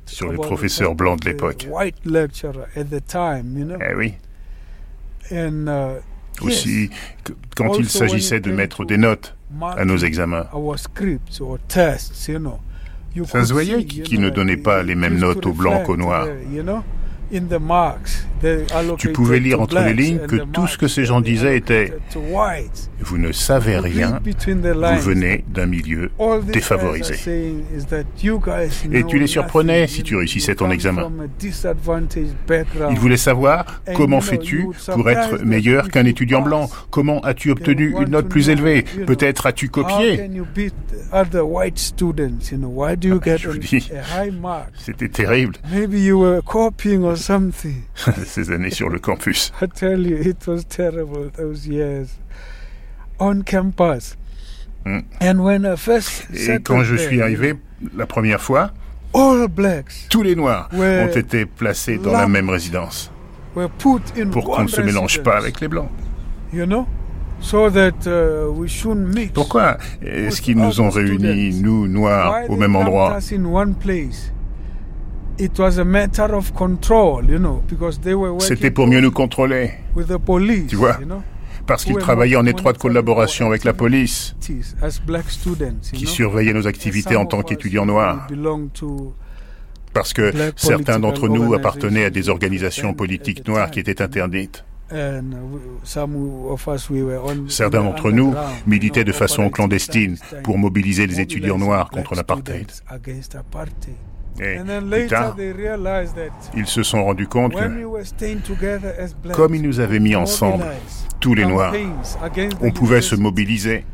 [0.07, 1.68] sur les professeurs blancs de l'époque.
[3.80, 4.14] Eh oui.
[5.33, 6.01] Uh,
[6.41, 6.91] Aussi,
[7.57, 9.37] quand il s'agissait de mettre des notes
[9.76, 10.47] à nos examens,
[13.26, 16.28] ça se voyait qu'ils ne donnaient pas les mêmes notes aux blancs qu'aux noirs.
[18.99, 21.93] Tu pouvais lire entre les lignes que tout ce que ces gens disaient était⁇
[23.01, 26.11] Vous ne savez rien, vous venez d'un milieu
[26.53, 27.14] défavorisé.
[28.93, 31.11] Et tu les surprenais si tu réussissais ton examen.
[32.91, 36.68] Ils voulaient savoir comment fais-tu pour être meilleur qu'un étudiant blanc?
[36.91, 38.83] Comment as-tu obtenu une note plus élevée?
[39.07, 40.28] Peut-être as-tu copié?
[43.37, 43.91] Je vous dis,
[44.74, 45.55] c'était terrible.
[48.27, 49.53] Ces années sur le campus.
[49.62, 52.09] I tell you, it was terrible those years
[53.18, 54.16] on campus.
[54.85, 55.01] Mm.
[55.20, 57.55] And when I first Et quand je suis arrivé
[57.97, 58.73] la première fois,
[59.14, 63.11] all blacks tous les noirs ont été placés dans la même résidence
[64.31, 65.91] pour qu'on ne se mélange pas avec les blancs.
[66.53, 66.87] You know?
[67.41, 72.77] So that, uh, we mix Pourquoi est-ce qu'ils nous ont réunis, nous, noirs, au même
[72.77, 73.18] endroit?
[78.40, 79.72] C'était pour mieux nous contrôler.
[80.68, 80.99] Tu vois?
[81.66, 84.34] Parce qu'ils travaillaient en étroite collaboration avec la police,
[85.93, 88.26] qui surveillait nos activités en tant qu'étudiants noirs.
[89.93, 94.64] Parce que certains d'entre nous appartenaient à des organisations politiques noires qui étaient interdites.
[97.49, 98.34] Certains d'entre nous
[98.66, 102.70] militaient de façon clandestine pour mobiliser les étudiants noirs contre l'apartheid.
[104.41, 104.59] Et
[104.91, 105.37] plus tard,
[106.57, 110.64] ils se sont rendus compte que, comme ils nous avaient mis ensemble,
[111.20, 111.74] tous les Noirs,
[112.61, 113.85] on pouvait se mobiliser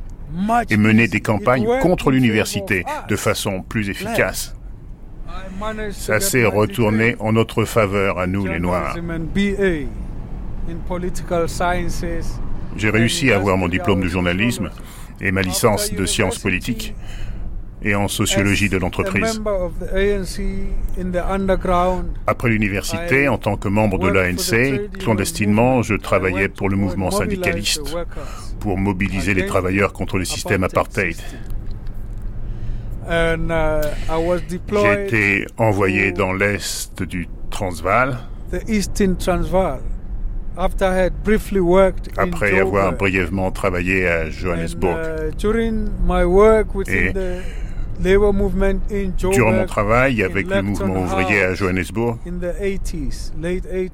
[0.71, 4.55] et mener des campagnes contre l'université de façon plus efficace.
[5.91, 8.97] ça s'est retourné en notre faveur à nous les Noirs.
[12.77, 14.71] J'ai réussi à avoir mon diplôme de journalisme
[15.21, 16.95] et ma licence de sciences politiques
[17.83, 19.41] et en sociologie de l'entreprise.
[22.27, 27.97] Après l'université, en tant que membre de l'ANC, clandestinement, je travaillais pour le mouvement syndicaliste
[28.61, 31.17] pour mobiliser les travailleurs contre le système apartheid.
[33.11, 33.37] Uh,
[34.71, 38.19] J'ai été envoyé dans l'est du Transvaal.
[42.17, 44.99] Après avoir brièvement travaillé à Johannesburg.
[44.99, 45.31] Uh,
[46.87, 47.13] Et
[48.01, 52.19] durant mon travail avec le mouvement ouvrier à Johannesburg,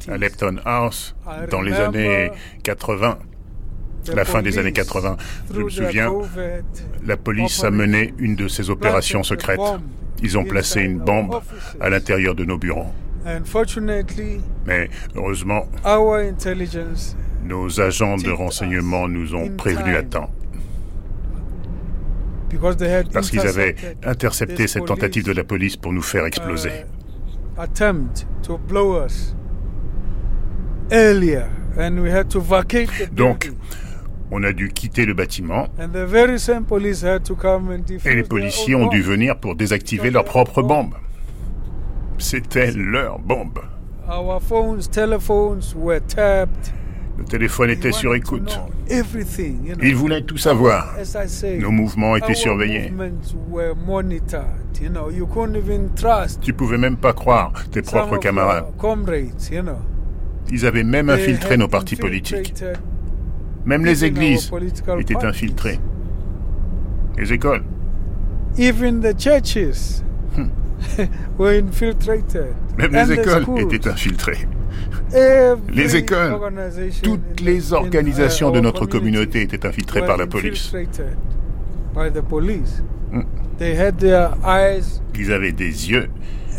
[0.08, 1.14] à Lepton House,
[1.50, 2.30] dans les années
[2.62, 3.18] 80,
[4.14, 5.16] la fin des années 80.
[5.52, 6.12] Je me souviens,
[7.06, 9.60] la police a mené une de ces opérations secrètes.
[10.22, 11.40] Ils ont placé une bombe
[11.80, 12.92] à l'intérieur de nos bureaux.
[14.66, 15.66] Mais heureusement,
[17.44, 20.30] nos agents de renseignement nous ont prévenus à temps.
[23.12, 26.70] Parce qu'ils avaient intercepté cette tentative de la police pour nous faire exploser.
[33.12, 33.50] Donc,
[34.30, 35.68] on a dû quitter le bâtiment
[38.04, 40.94] et les policiers ont dû venir pour désactiver leur propre bombe.
[42.18, 43.60] C'était leur bombe.
[47.18, 48.58] Le téléphone était sur écoute.
[49.82, 50.94] Ils voulaient tout savoir.
[51.58, 52.92] Nos mouvements étaient surveillés.
[56.40, 58.66] Tu pouvais même pas croire tes propres camarades.
[60.50, 62.64] Ils avaient même infiltré nos partis politiques.
[63.64, 64.50] Même les églises
[64.98, 65.78] étaient infiltrées.
[67.16, 67.62] Les écoles.
[68.58, 70.02] Even the churches
[70.36, 70.48] hmm.
[71.38, 72.54] were infiltrated.
[72.76, 74.46] Même les écoles étaient infiltrées.
[75.14, 76.36] Les écoles,
[77.02, 80.72] toutes les organisations de notre communauté étaient infiltrées par la police.
[83.12, 83.22] Hmm.
[85.16, 86.08] Ils avaient des yeux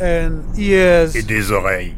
[0.02, 1.96] et des oreilles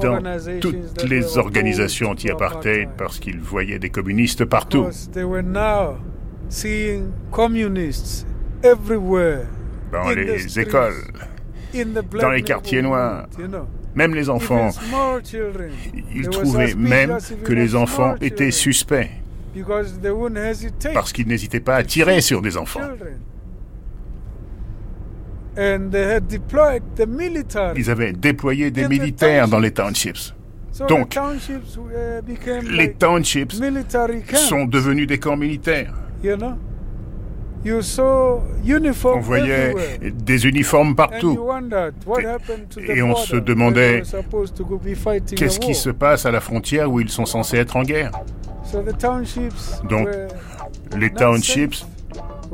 [0.00, 0.20] dans
[0.60, 4.86] toutes les organisations anti-apartheid parce qu'ils voyaient des communistes partout.
[9.92, 10.94] Dans les écoles,
[12.20, 13.28] dans les quartiers noirs,
[13.94, 14.70] même les enfants,
[16.14, 19.10] ils trouvaient même que les enfants étaient suspects
[20.94, 22.80] parce qu'ils n'hésitaient pas à tirer sur des enfants.
[27.76, 30.34] Ils avaient déployé des militaires dans les townships.
[30.88, 31.18] Donc,
[32.62, 33.52] les townships
[34.34, 35.92] sont devenus des camps militaires.
[37.64, 41.38] On voyait des uniformes partout.
[42.78, 44.02] Et on se demandait
[45.36, 48.12] qu'est-ce qui se passe à la frontière où ils sont censés être en guerre.
[49.88, 50.08] Donc,
[50.96, 51.84] les townships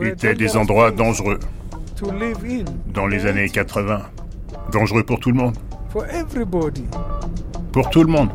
[0.03, 1.39] étaient des endroits dangereux
[2.93, 4.03] dans les années 80.
[4.73, 5.57] Dangereux pour tout le monde.
[7.73, 8.31] Pour tout le monde.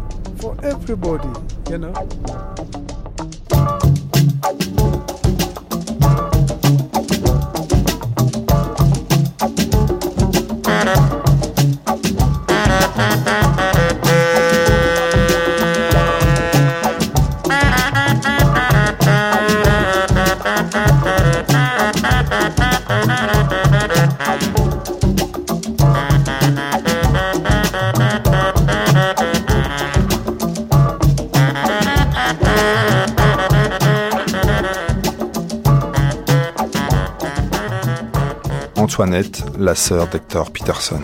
[38.94, 41.00] Antoinette, la sœur d'Hector Peterson.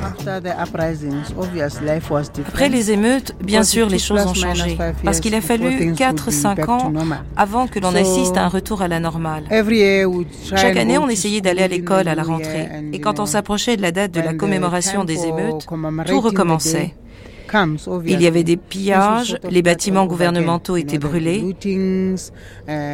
[2.47, 6.93] Après les émeutes, bien sûr, les choses ont changé, parce qu'il a fallu 4-5 ans
[7.35, 9.45] avant que l'on assiste à un retour à la normale.
[10.55, 13.81] Chaque année, on essayait d'aller à l'école à la rentrée, et quand on s'approchait de
[13.81, 15.65] la date de la commémoration des émeutes,
[16.05, 16.93] tout recommençait.
[18.05, 21.55] Il y avait des pillages, les bâtiments gouvernementaux étaient brûlés.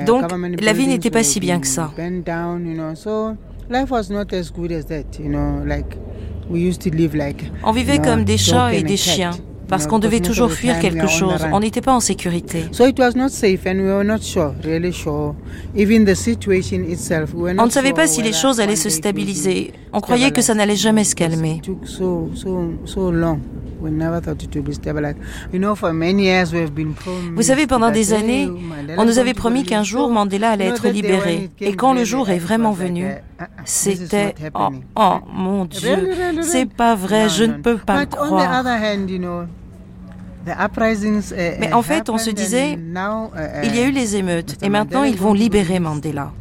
[0.06, 0.24] Donc,
[0.62, 1.92] la vie n'était pas si bien que ça.
[7.64, 9.32] On vivait comme des chats et des chiens
[9.68, 11.46] parce qu'on devait toujours fuir quelque chose.
[11.52, 12.66] On n'était pas en sécurité.
[17.58, 19.74] On ne savait pas si les choses allaient se stabiliser.
[19.94, 21.62] On croyait que ça n'allait jamais se calmer.
[27.36, 28.50] Vous savez, pendant des années,
[28.98, 31.50] on nous avait promis qu'un jour Mandela allait être libéré.
[31.60, 33.08] Et quand le jour est vraiment venu,
[33.66, 36.12] c'était oh, oh mon Dieu,
[36.42, 38.64] c'est pas vrai, je ne peux pas le croire.
[40.48, 42.78] Eh, Mais en fait, on se disait,
[43.64, 46.32] il y a eu les émeutes et maintenant ils vont libérer Mandela.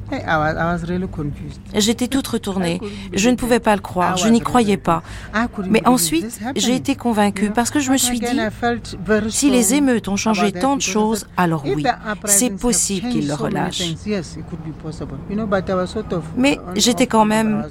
[1.75, 2.81] J'étais toute retournée.
[3.13, 4.17] Je ne pouvais pas le croire.
[4.17, 5.03] Je n'y croyais pas.
[5.69, 8.39] Mais ensuite, j'ai été convaincue parce que je me suis dit,
[9.29, 11.85] si les émeutes ont changé tant de choses, alors oui,
[12.27, 13.83] c'est possible qu'ils le relâchent.
[16.37, 17.65] Mais j'étais quand même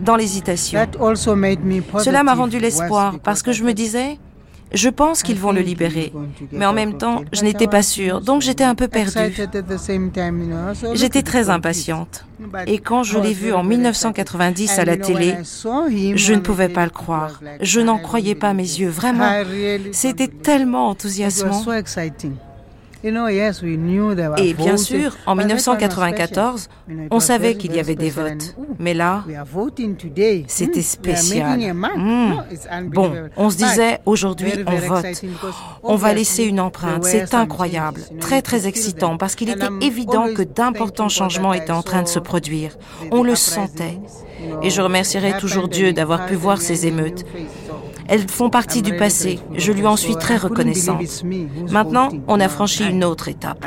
[0.00, 0.80] dans l'hésitation.
[1.98, 4.18] Cela m'a rendu l'espoir parce que je me disais,
[4.72, 6.12] je pense qu'ils vont le libérer,
[6.52, 9.34] mais en même temps, je n'étais pas sûre, donc j'étais un peu perdue.
[10.94, 12.24] J'étais très impatiente.
[12.66, 16.90] Et quand je l'ai vu en 1990 à la télé, je ne pouvais pas le
[16.90, 17.40] croire.
[17.60, 19.30] Je n'en croyais pas mes yeux, vraiment.
[19.92, 21.64] C'était tellement enthousiasmant.
[23.04, 26.68] Et bien sûr, en 1994,
[27.10, 28.56] on savait qu'il y avait des votes.
[28.78, 29.24] Mais là,
[30.46, 31.60] c'était spécial.
[31.96, 32.32] Hmm.
[32.88, 35.06] Bon, on se disait, aujourd'hui, on vote.
[35.82, 37.04] On va laisser une empreinte.
[37.04, 38.00] C'est incroyable.
[38.20, 42.18] Très, très excitant parce qu'il était évident que d'importants changements étaient en train de se
[42.18, 42.76] produire.
[43.10, 43.98] On le sentait.
[44.62, 47.24] Et je remercierai toujours Dieu d'avoir pu voir ces émeutes.
[48.08, 49.38] Elles font partie du passé.
[49.54, 51.24] Je lui en suis très reconnaissante.
[51.70, 53.64] Maintenant, on a franchi une autre étape.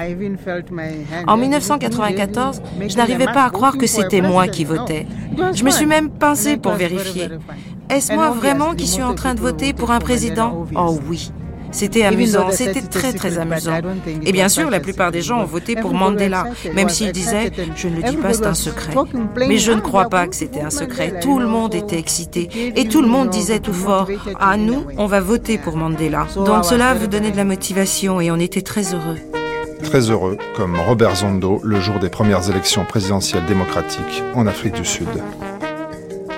[1.27, 5.05] En 1994, je n'arrivais pas à croire que c'était moi qui votais.
[5.53, 7.29] Je me suis même pincée pour vérifier.
[7.89, 10.65] Est-ce moi vraiment qui suis en train de voter pour un président?
[10.75, 11.31] Oh oui.
[11.71, 13.79] C'était amusant, c'était très très amusant.
[14.23, 17.87] Et bien sûr, la plupart des gens ont voté pour Mandela, même s'ils disaient⁇ je
[17.87, 18.93] ne le dis pas, c'est un secret⁇
[19.47, 21.19] Mais je ne crois pas que c'était un secret.
[21.21, 24.09] Tout le monde était excité et tout le monde disait tout fort⁇
[24.39, 28.31] Ah nous, on va voter pour Mandela⁇ Donc cela vous donnait de la motivation et
[28.31, 29.17] on était très heureux.
[29.83, 34.85] Très heureux, comme Robert Zondo le jour des premières élections présidentielles démocratiques en Afrique du
[34.85, 35.07] Sud.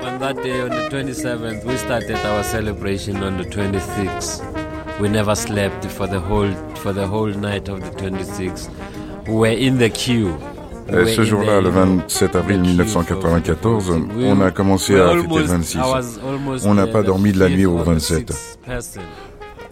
[0.05, 4.62] On that day, on the 27th, we started our celebration on the 26th.
[5.01, 8.69] We never slept for the whole for the whole night of the 26th.
[9.27, 10.29] We were in the queue.
[10.89, 15.79] ce jour-là, le 27 avril 1994, on a commencé à fêter le 26.
[16.65, 18.57] On n'a pas dormi de la nuit au 27.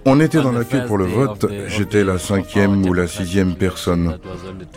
[0.05, 1.45] On était dans la queue pour le vote.
[1.67, 4.17] J'étais la cinquième ou la sixième personne.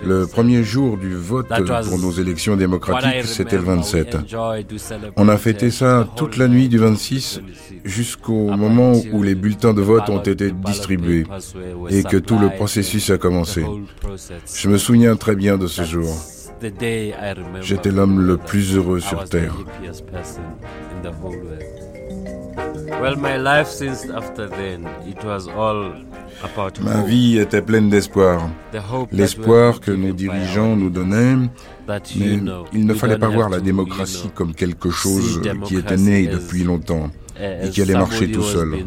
[0.04, 4.18] Le premier jour du vote pour nos élections démocratiques, c'était le 27.
[5.16, 7.40] On a fêté ça toute la nuit du 26
[7.84, 11.24] jusqu'au moment où les bulletins de vote ont été distribués
[11.88, 13.64] et que tout le processus a commencé.
[14.54, 16.14] Je me souviens très bien de ce jour.
[17.60, 19.54] J'étais l'homme le plus heureux sur Terre.
[26.82, 28.48] Ma vie était pleine d'espoir.
[29.12, 31.36] L'espoir que nos dirigeants nous donnaient,
[32.16, 32.40] mais
[32.72, 37.10] il ne fallait pas voir la démocratie comme quelque chose qui était né depuis longtemps
[37.38, 38.84] et qui allait marcher tout seul.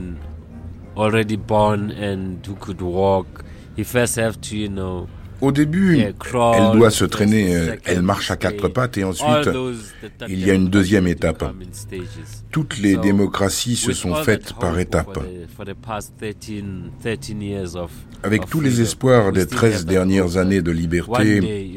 [5.42, 9.50] Au début, elle doit se traîner, euh, elle marche à quatre pattes et ensuite,
[10.28, 11.44] il y a une deuxième étape.
[12.52, 15.20] Toutes les démocraties se sont faites par étapes.
[18.24, 21.72] Avec tous les espoirs des 13 dernières années de liberté,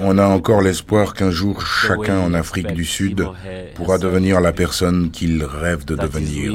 [0.00, 3.26] on a encore l'espoir qu'un jour chacun en Afrique du Sud
[3.74, 6.52] pourra devenir la personne qu'il rêve de devenir.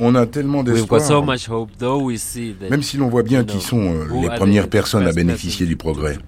[0.00, 1.00] On a tellement d'espoir,
[2.70, 6.18] même si l'on voit bien qui sont euh, les premières personnes à bénéficier du progrès.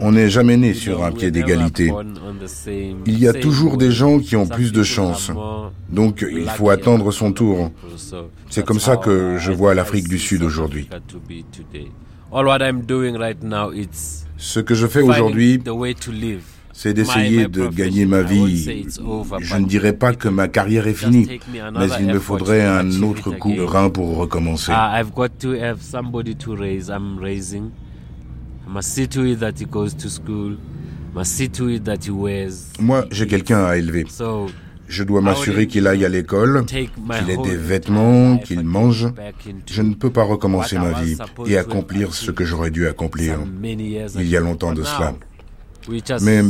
[0.00, 1.92] On n'est jamais né sur un pied d'égalité.
[3.06, 5.30] Il y a toujours des gens qui ont plus de chance.
[5.90, 7.70] Donc il faut attendre son tour.
[8.50, 10.88] C'est comme ça que je vois l'Afrique du Sud aujourd'hui.
[14.38, 15.62] Ce que je fais aujourd'hui,
[16.76, 18.86] c'est d'essayer de gagner ma vie.
[19.40, 23.30] Je ne dirais pas que ma carrière est finie, mais il me faudrait un autre
[23.30, 24.72] coup de rein pour recommencer.
[32.78, 34.04] Moi, j'ai quelqu'un à élever.
[34.88, 39.08] Je dois m'assurer qu'il aille à l'école, qu'il ait des vêtements, qu'il mange.
[39.66, 41.16] Je ne peux pas recommencer ma vie
[41.46, 45.14] et accomplir ce que j'aurais dû accomplir il y a longtemps de cela.
[46.20, 46.42] Mais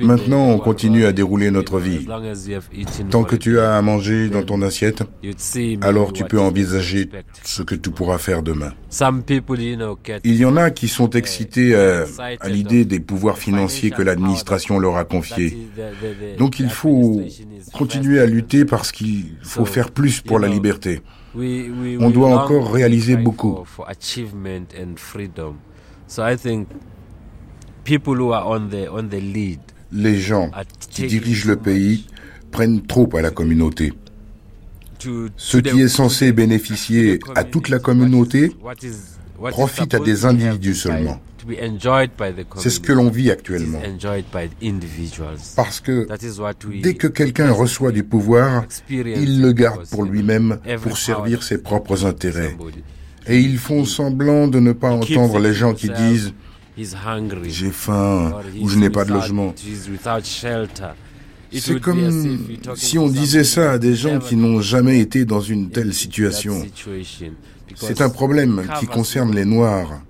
[0.00, 2.06] Maintenant, on continue à dérouler notre vie.
[3.10, 5.02] Tant que tu as à manger dans ton assiette,
[5.82, 7.08] alors tu peux envisager
[7.42, 8.72] ce que tu pourras faire demain.
[10.24, 12.04] Il y en a qui sont excités à,
[12.40, 15.68] à l'idée des pouvoirs financiers que l'administration leur a confiés.
[16.38, 17.22] Donc il faut
[17.72, 21.00] continuer à lutter parce qu'il faut faire plus pour la liberté.
[21.36, 23.58] On doit encore réaliser beaucoup.
[29.92, 30.50] Les gens
[30.90, 32.06] qui dirigent le pays
[32.50, 33.92] prennent trop à la communauté.
[35.36, 38.52] Ce qui est censé bénéficier à toute la communauté
[39.50, 41.20] profite à des individus seulement.
[42.56, 43.80] C'est ce que l'on vit actuellement.
[45.54, 46.08] Parce que
[46.82, 52.04] dès que quelqu'un reçoit du pouvoir, il le garde pour lui-même pour servir ses propres
[52.04, 52.56] intérêts.
[53.28, 56.32] Et ils font semblant de ne pas entendre les gens qui disent
[57.48, 59.54] j'ai faim ou je n'ai pas de logement.
[61.52, 62.38] C'est comme
[62.74, 66.66] si on disait ça à des gens qui n'ont jamais été dans une telle situation.
[67.74, 70.00] C'est un problème qui concerne les Noirs.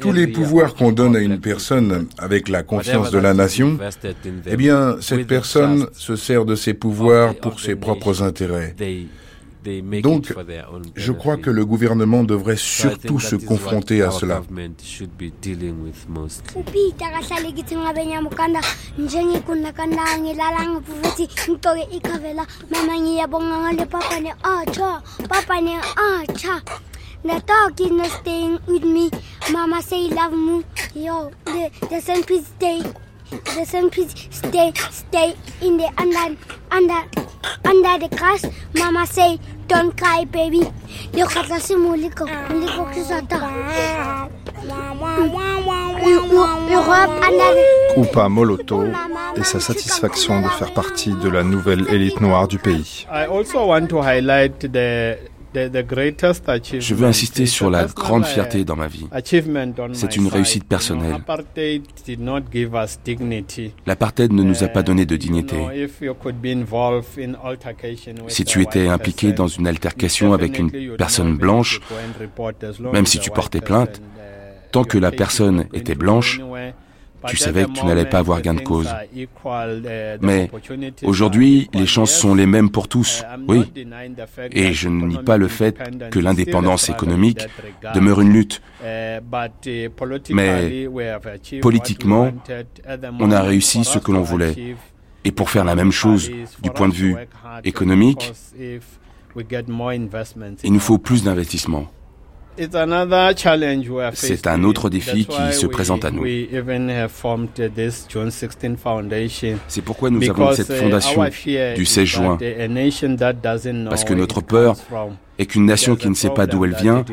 [0.00, 3.78] Tous les pouvoirs qu'on donne à une personne avec la confiance de la nation,
[4.46, 8.74] eh bien, cette personne se sert de ses pouvoirs pour ses propres intérêts.
[10.02, 10.32] Donc,
[10.94, 14.42] je crois que le gouvernement devrait surtout se confronter à cela.
[27.26, 29.10] The dog is not staying with me.
[29.50, 30.62] Mama say love me.
[30.94, 32.80] Yo, the, the sun please stay.
[33.30, 36.36] The sun please stay, stay in the under,
[36.70, 37.02] under,
[37.64, 38.46] under the grass.
[38.74, 40.62] Mama say don't cry, baby.
[41.76, 42.86] Muliko, muliko
[48.28, 48.84] Moloto
[49.36, 53.06] et sa satisfaction de faire partie de la nouvelle élite noire du pays.
[53.10, 55.18] I also want to highlight the
[55.56, 59.06] je veux insister sur la grande fierté dans ma vie.
[59.92, 61.16] C'est une réussite personnelle.
[63.86, 65.56] L'apartheid ne nous a pas donné de dignité.
[68.28, 71.80] Si tu étais impliqué dans une altercation avec une personne blanche,
[72.92, 74.00] même si tu portais plainte,
[74.72, 76.40] tant que la personne était blanche,
[77.26, 78.88] tu savais que tu n'allais pas avoir gain de cause.
[80.20, 80.50] Mais
[81.02, 83.64] aujourd'hui, les chances sont les mêmes pour tous, oui.
[84.52, 85.76] Et je ne nie pas le fait
[86.10, 87.46] que l'indépendance économique
[87.94, 88.62] demeure une lutte.
[90.30, 90.88] Mais
[91.60, 92.32] politiquement,
[93.20, 94.76] on a réussi ce que l'on voulait.
[95.24, 96.30] Et pour faire la même chose
[96.62, 97.16] du point de vue
[97.64, 98.32] économique,
[100.64, 101.86] il nous faut plus d'investissement.
[104.14, 106.24] C'est un autre défi qui se présente à nous.
[109.68, 111.24] C'est pourquoi nous avons cette fondation
[111.76, 112.38] du 16 juin.
[113.90, 114.74] Parce que notre peur
[115.38, 117.04] est qu'une nation qui ne sait pas d'où elle vient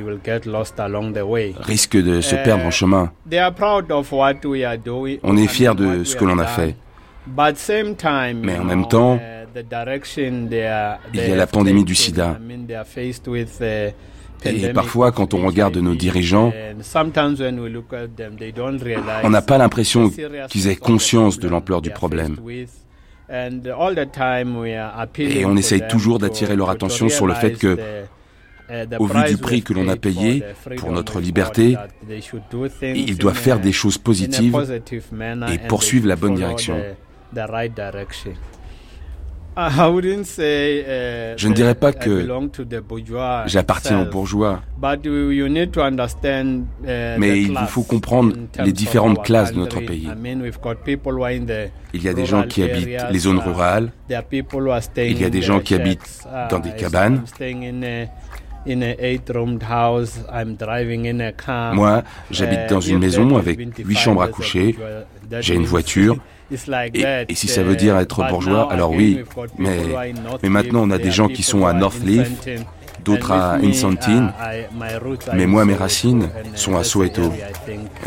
[1.60, 3.12] risque de se perdre en chemin.
[5.24, 6.76] On est fiers de ce que l'on a fait.
[8.41, 9.20] Mais en même temps,
[11.14, 12.38] il y a la pandémie du sida.
[14.46, 16.54] Et parfois, quand on regarde nos dirigeants,
[19.24, 20.12] on n'a pas l'impression
[20.50, 22.38] qu'ils aient conscience de l'ampleur du problème.
[25.18, 27.78] Et on essaye toujours d'attirer leur attention sur le fait que,
[29.00, 30.44] au vu du prix que l'on a payé
[30.78, 31.78] pour notre liberté,
[32.82, 34.82] ils doivent faire des choses positives
[35.52, 36.78] et poursuivre la bonne direction.
[39.56, 39.70] Uh,
[41.38, 42.28] Je ne dirais pas que
[43.45, 44.88] j'appartiens aux bourgeois, uh,
[47.20, 48.34] mais il vous faut comprendre
[48.64, 50.10] les différentes classes de notre pays.
[51.93, 55.41] Il y a des gens qui habitent les zones uh, rurales, il y a des
[55.43, 57.22] gens qui habitent dans des cabanes.
[61.74, 64.76] Moi, j'habite dans une maison avec huit chambres à coucher,
[65.41, 66.18] j'ai une voiture,
[66.93, 69.20] et, si ça veut dire être bourgeois, alors oui.
[69.58, 69.80] Mais,
[70.41, 72.32] mais maintenant, on a des gens qui sont à Northleaf,
[73.04, 74.32] d'autres à Insantine.
[75.34, 77.32] Mais moi, mes racines sont à Soweto.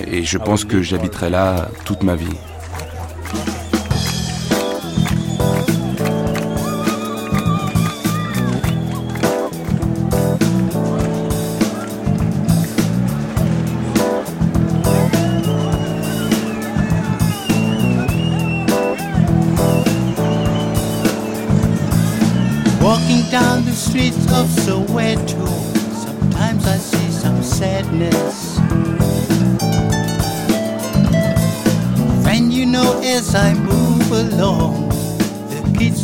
[0.06, 2.36] Et je pense que j'habiterai là toute ma vie.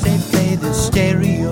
[0.02, 1.50] They play the stereo.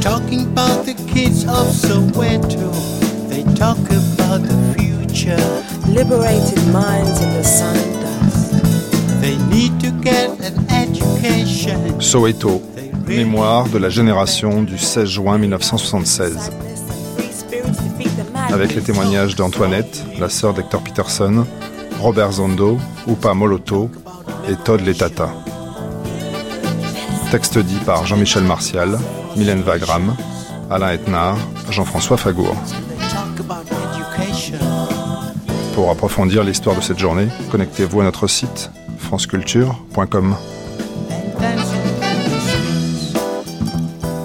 [0.00, 2.72] Talking about the kids of Soweto,
[3.28, 5.36] they talk about the future.
[5.88, 8.52] Liberated minds in the sun dust.
[9.20, 12.00] They need to get an education.
[12.00, 12.60] Soweto,
[13.06, 16.50] mémoire de la génération du 16 juin 1976.
[18.52, 21.46] Avec les témoignages d'Antoinette, la sœur d'Hector Peterson,
[21.98, 22.78] Robert Zondo,
[23.08, 23.90] Upa Moloto
[24.48, 25.30] et Todd Letata.
[27.30, 28.98] Texte dit par Jean-Michel Martial,
[29.36, 30.14] Mylène Wagram,
[30.70, 31.38] Alain Etnard,
[31.70, 32.54] Jean-François Fagour.
[35.74, 40.36] Pour approfondir l'histoire de cette journée, connectez-vous à notre site franceculture.com.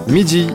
[0.07, 0.47] Midi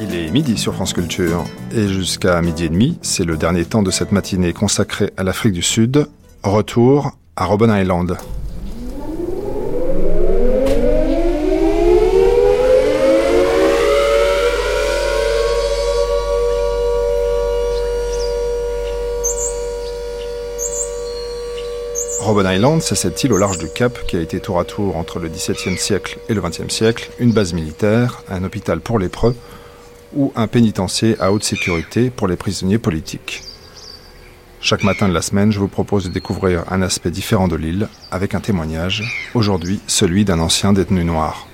[0.00, 1.44] Il est midi sur France Culture.
[1.70, 5.52] Et jusqu'à midi et demi, c'est le dernier temps de cette matinée consacrée à l'Afrique
[5.52, 6.06] du Sud.
[6.42, 8.16] Retour à Robben Island.
[22.22, 24.96] Robben Island, c'est cette île au large du Cap qui a été tour à tour
[24.96, 29.34] entre le XVIIe siècle et le XXe siècle une base militaire, un hôpital pour lépreux
[30.14, 33.42] ou un pénitencier à haute sécurité pour les prisonniers politiques.
[34.60, 37.88] Chaque matin de la semaine, je vous propose de découvrir un aspect différent de l'île
[38.10, 39.04] avec un témoignage,
[39.34, 41.46] aujourd'hui celui d'un ancien détenu noir.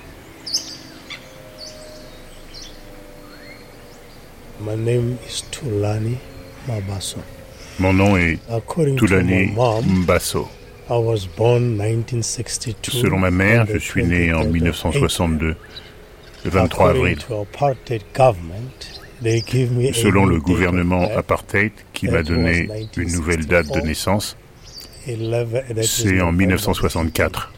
[4.61, 6.17] My name is Tulani
[6.67, 7.19] Mabaso.
[7.77, 8.39] Mon nom est
[8.97, 9.53] Tulani
[9.85, 10.47] Mbasso.
[12.89, 15.55] Selon ma mère, je suis né en 1962,
[16.45, 17.17] le 23 avril.
[19.93, 24.37] Selon le gouvernement apartheid qui m'a donné une nouvelle date de naissance,
[25.81, 27.51] c'est en 1964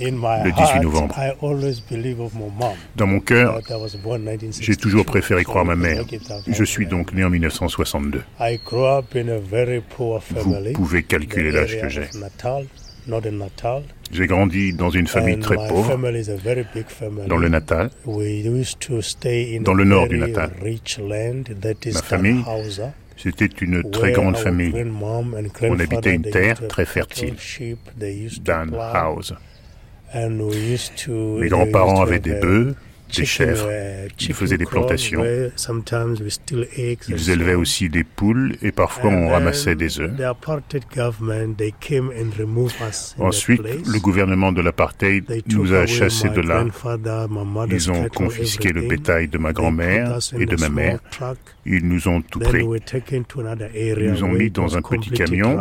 [0.00, 1.14] le 18 novembre.
[2.96, 3.60] Dans mon cœur,
[4.60, 6.04] j'ai toujours préféré croire ma mère.
[6.46, 8.22] Je suis donc né en 1962.
[10.36, 12.08] Vous pouvez calculer l'âge que j'ai.
[14.12, 15.98] J'ai grandi dans une famille très pauvre,
[17.26, 20.50] dans le Natal, dans le nord du Natal.
[21.92, 22.42] Ma famille,
[23.16, 24.72] c'était une très grande famille.
[25.62, 27.34] On habitait une terre très fertile,
[28.42, 29.34] Dan House.
[30.14, 32.74] Mes grands-parents avaient des bœufs,
[33.16, 33.68] des chèvres.
[34.20, 35.24] Ils faisaient des plantations.
[37.08, 40.12] Ils élevaient aussi des poules et parfois on ramassait des œufs.
[43.18, 46.64] Ensuite, le gouvernement de l'apartheid nous a chassés de là.
[47.70, 50.98] Ils ont confisqué le bétail de ma grand-mère et de ma mère.
[51.66, 52.64] Ils nous ont tout pris.
[53.74, 55.58] Ils nous ont mis dans un petit camion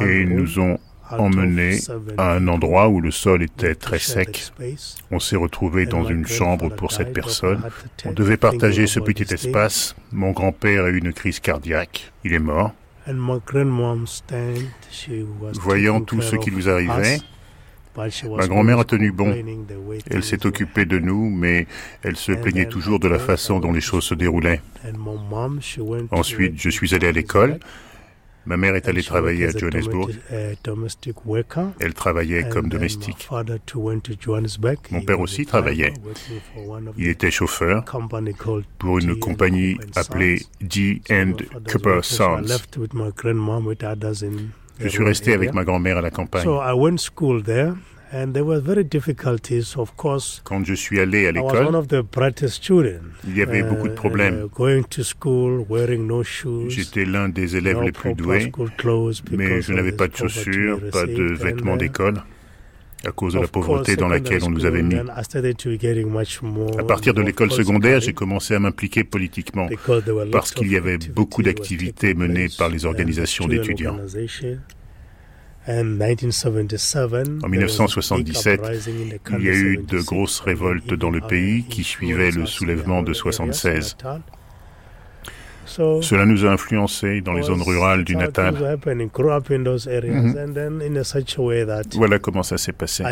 [0.00, 0.78] et nous ont
[1.10, 1.78] emmené
[2.18, 4.52] à un endroit où le sol était très sec.
[5.10, 7.62] On s'est retrouvé dans une chambre pour cette personne.
[8.04, 9.96] On devait partager ce petit espace.
[10.12, 12.12] Mon grand-père a eu une crise cardiaque.
[12.24, 12.72] Il est mort.
[15.54, 17.18] Voyant tout ce qui nous arrivait,
[17.96, 19.34] Ma grand-mère a tenu bon.
[20.10, 21.66] Elle s'est occupée de nous, mais
[22.02, 24.60] elle se plaignait toujours de la façon dont les choses se déroulaient.
[26.10, 27.58] Ensuite, je suis allé à l'école.
[28.46, 30.10] Ma mère est allée travailler à Johannesburg.
[31.80, 33.28] Elle travaillait comme domestique.
[34.90, 35.92] Mon père aussi travaillait.
[36.96, 37.84] Il était chauffeur
[38.78, 41.02] pour une compagnie appelée D.
[41.70, 42.42] Cooper Sons.
[44.78, 46.46] Je suis resté avec ma grand-mère à la campagne.
[50.44, 51.68] Quand je suis allé à l'école,
[53.26, 54.48] il y avait beaucoup de problèmes.
[56.68, 58.52] J'étais l'un des élèves les plus doués,
[59.32, 62.22] mais je n'avais pas de chaussures, pas de vêtements d'école
[63.04, 64.96] à cause de la pauvreté dans laquelle on nous avait mis.
[64.96, 69.68] À partir de l'école secondaire, j'ai commencé à m'impliquer politiquement
[70.32, 73.98] parce qu'il y avait beaucoup d'activités menées par les organisations d'étudiants.
[75.68, 78.60] En 1977,
[79.38, 83.12] il y a eu de grosses révoltes dans le pays qui suivaient le soulèvement de
[83.12, 83.96] 76.
[85.66, 88.78] Cela nous a influencés dans les zones rurales du Natal.
[91.94, 93.02] Voilà comment ça s'est passé.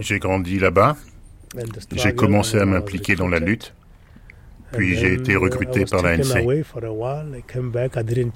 [0.00, 0.96] J'ai grandi là-bas.
[1.92, 3.74] J'ai commencé à m'impliquer dans la lutte.
[4.72, 6.44] Puis j'ai été recruté par l'ANC.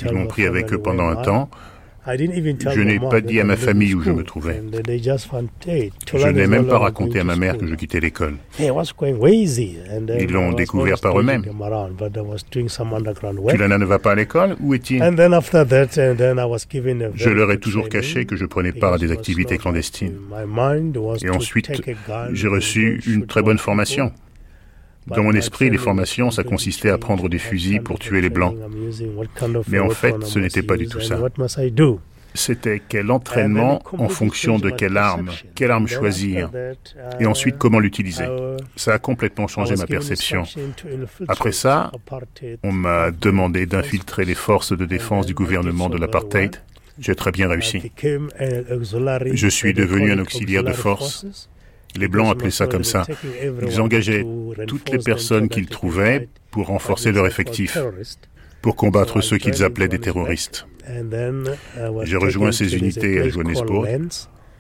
[0.07, 1.51] Ils m'ont pris avec eux pendant un temps.
[2.05, 4.61] Je n'ai pas dit à ma famille où je me trouvais.
[6.15, 8.35] Je n'ai même pas raconté à ma mère que je quittais l'école.
[8.59, 11.45] Ils l'ont découvert par eux-mêmes.
[13.49, 15.03] Tulana ne va pas à l'école Où est-il?
[17.15, 20.19] Je leur ai toujours caché que je prenais part à des activités clandestines.
[21.23, 21.71] Et ensuite,
[22.33, 24.13] j'ai reçu une très bonne formation.
[25.07, 28.57] Dans mon esprit, les formations, ça consistait à prendre des fusils pour tuer les Blancs.
[29.69, 31.19] Mais en fait, ce n'était pas du tout ça.
[32.35, 36.51] C'était quel entraînement en fonction de quelle arme, quelle arme choisir,
[37.21, 38.25] et ensuite comment l'utiliser.
[38.77, 40.45] Ça a complètement changé ma perception.
[41.29, 41.93] Après ça,
[42.63, 46.57] on m'a demandé d'infiltrer les forces de défense du gouvernement de l'apartheid.
[46.99, 47.93] J'ai très bien réussi.
[48.01, 51.27] Je suis devenu un auxiliaire de force
[51.97, 53.05] les Blancs appelaient ça comme ça.
[53.63, 54.27] Ils engageaient
[54.67, 57.79] toutes les personnes qu'ils trouvaient pour renforcer leur effectif,
[58.61, 60.67] pour combattre ceux qu'ils appelaient des terroristes.
[62.05, 63.87] J'ai rejoint ces unités à Johannesburg.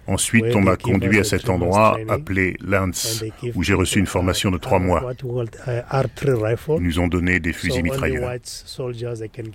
[0.08, 3.24] Ensuite, on m'a conduit à cet endroit appelé Lance,
[3.54, 5.12] où j'ai reçu une formation de trois mois.
[5.22, 8.30] Ils nous ont donné des fusils mitrailleurs.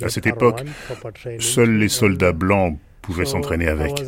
[0.01, 0.63] À cette époque,
[1.39, 4.01] seuls les soldats blancs pouvaient s'entraîner avec.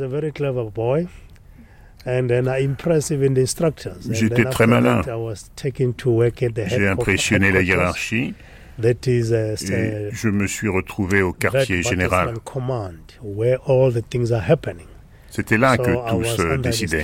[4.10, 5.02] J'étais très malin.
[6.68, 8.34] J'ai impressionné la hiérarchie.
[8.82, 12.34] Et je me suis retrouvé au quartier général.
[15.30, 17.04] C'était là que tout se décidait.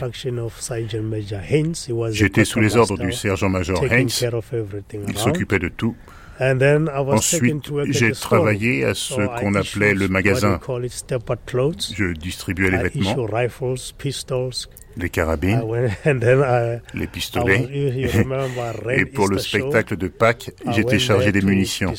[2.11, 4.09] J'étais sous les ordres du sergent-major Haynes.
[5.07, 5.95] Il s'occupait de tout.
[6.39, 10.59] Ensuite, j'ai travaillé à ce qu'on appelait le magasin.
[11.95, 13.27] Je distribuais les vêtements,
[14.97, 15.61] les carabines,
[16.93, 17.67] les pistolets.
[18.91, 21.93] Et pour le spectacle de Pâques, j'étais chargé des munitions.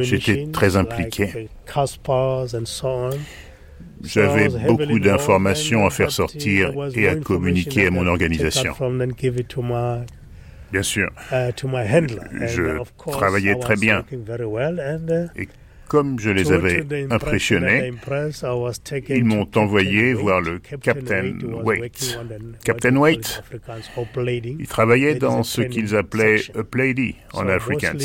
[0.00, 1.48] J'étais très impliqué.
[4.02, 8.74] J'avais beaucoup d'informations à faire sortir et à communiquer à mon organisation.
[10.72, 14.04] Bien sûr, je travaillais très bien.
[15.36, 15.48] Et
[15.88, 17.92] comme je les avais impressionnés,
[19.08, 22.18] ils m'ont envoyé voir le Captain Waite.
[22.64, 23.42] Captain Waite,
[24.58, 27.98] il travaillait dans ce qu'ils appelaient a Plady en Afrikaans.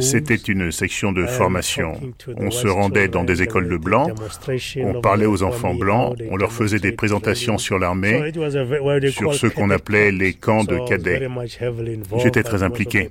[0.00, 2.00] C'était une section de formation.
[2.36, 4.12] On se rendait dans des écoles de blancs,
[4.78, 8.32] on parlait aux enfants blancs, on leur faisait des présentations sur l'armée,
[9.10, 11.28] sur ce qu'on appelait les camps de cadets.
[12.18, 13.10] J'étais très impliqué.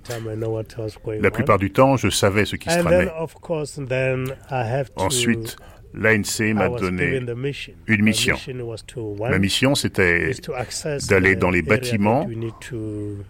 [1.20, 2.70] La plupart du temps, je savais ce qui
[4.96, 5.56] Ensuite,
[5.94, 7.22] l'ANC m'a donné
[7.88, 8.38] une mission.
[9.20, 10.32] Ma mission, c'était
[11.10, 12.26] d'aller dans les bâtiments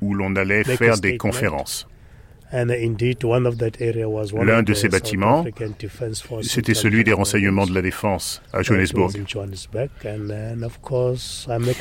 [0.02, 1.88] où l'on allait faire des conférences.
[2.54, 2.66] L'un
[4.64, 5.46] de ces bâtiments,
[6.42, 9.10] c'était celui des renseignements de la défense à Johannesburg.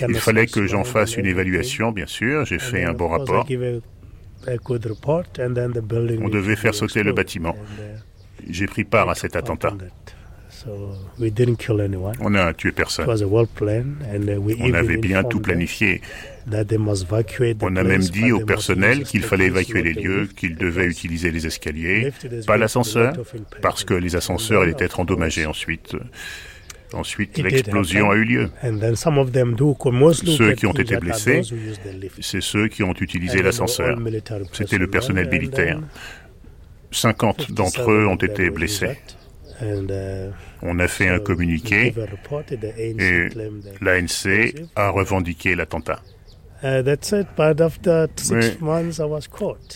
[0.08, 2.44] Il fallait que j'en fasse une évaluation, bien sûr.
[2.46, 3.44] J'ai fait un bon rapport.
[6.22, 7.54] On devait faire sauter le bâtiment.
[7.54, 9.74] Uh, J'ai pris part à cet attentat.
[12.20, 13.06] On n'a tué personne.
[13.08, 13.24] Uh,
[14.60, 16.00] On avait bien tout planifié.
[17.60, 21.46] On a même dit au personnel qu'il fallait évacuer les lieux, qu'ils devaient utiliser les
[21.46, 22.12] escaliers,
[22.46, 23.14] pas l'ascenseur,
[23.62, 25.96] parce que les ascenseurs allaient être endommagés ensuite.
[26.92, 28.50] Ensuite, l'explosion a eu lieu.
[28.62, 31.42] Ceux qui ont été blessés,
[32.20, 33.98] c'est ceux qui ont utilisé l'ascenseur.
[34.52, 35.80] C'était le personnel militaire.
[36.90, 38.98] 50 d'entre eux ont été blessés.
[39.62, 40.32] Uh,
[40.62, 41.94] On a fait un communiqué
[42.78, 43.28] et
[43.80, 46.00] l'ANC a revendiqué l'attentat.
[46.62, 46.82] Uh,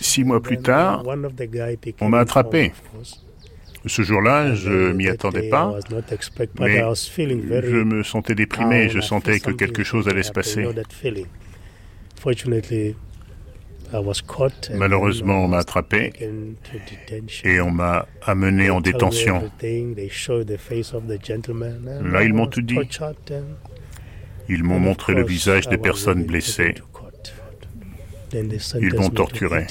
[0.00, 1.04] six mois plus tard,
[2.00, 2.72] on m'a attrapé.
[3.86, 5.78] Ce jour-là, je m'y attendais pas,
[6.58, 6.82] mais
[7.62, 10.66] je me sentais déprimé, je sentais que quelque chose allait se passer.
[14.74, 16.12] Malheureusement, on m'a attrapé
[17.44, 19.50] et on m'a amené en détention.
[22.02, 22.78] Là, ils m'ont tout dit.
[24.48, 26.74] Ils m'ont montré le visage des personnes blessées.
[28.80, 29.66] Ils m'ont torturé.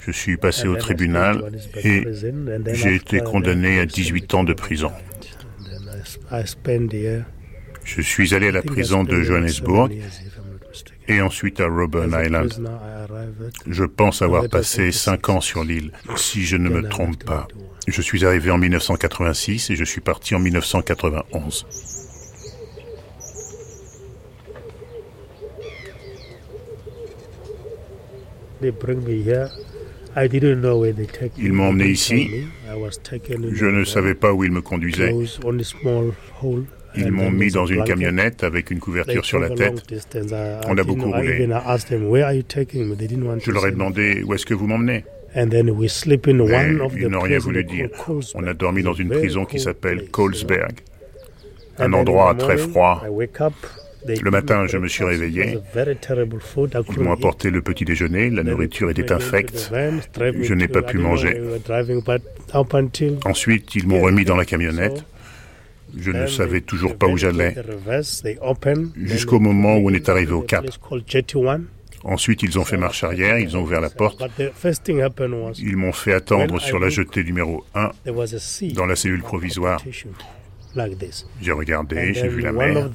[0.00, 2.06] Je suis passé au tribunal et
[2.72, 4.92] j'ai été condamné à 18 ans de prison.
[7.84, 9.90] Je suis allé à la prison de Johannesburg
[11.08, 12.52] et ensuite à Robben Island.
[13.66, 17.48] Je pense avoir passé 5 ans sur l'île, si je ne me trompe pas.
[17.88, 21.66] Je suis arrivé en 1986 et je suis parti en 1991.
[31.38, 32.30] Ils m'ont emmené ici.
[33.52, 35.14] Je ne savais pas où ils me conduisaient.
[36.96, 39.84] Ils m'ont mis dans une camionnette avec une couverture sur la tête.
[40.66, 41.48] On a beaucoup roulé.
[43.38, 45.04] Je leur ai demandé où est-ce que vous m'emmenez?
[45.36, 45.44] Mais
[46.96, 47.88] ils n'ont rien voulu dire.
[48.34, 50.80] On a dormi dans une prison qui s'appelle Colesberg,
[51.78, 53.04] un endroit très froid.
[54.06, 55.58] Le matin, je me suis réveillé.
[55.76, 58.30] Ils m'ont apporté le petit déjeuner.
[58.30, 59.70] La nourriture était infecte.
[59.72, 61.40] Je n'ai pas pu manger.
[63.24, 65.04] Ensuite, ils m'ont remis dans la camionnette.
[65.96, 67.54] Je ne savais toujours pas où j'allais.
[68.96, 70.64] Jusqu'au moment où on est arrivé au cap.
[72.02, 74.22] Ensuite, ils ont fait marche arrière, ils ont ouvert la porte.
[75.58, 77.90] Ils m'ont fait attendre sur la jetée numéro 1
[78.74, 79.82] dans la cellule provisoire.
[81.40, 82.90] J'ai regardé, j'ai vu la mer.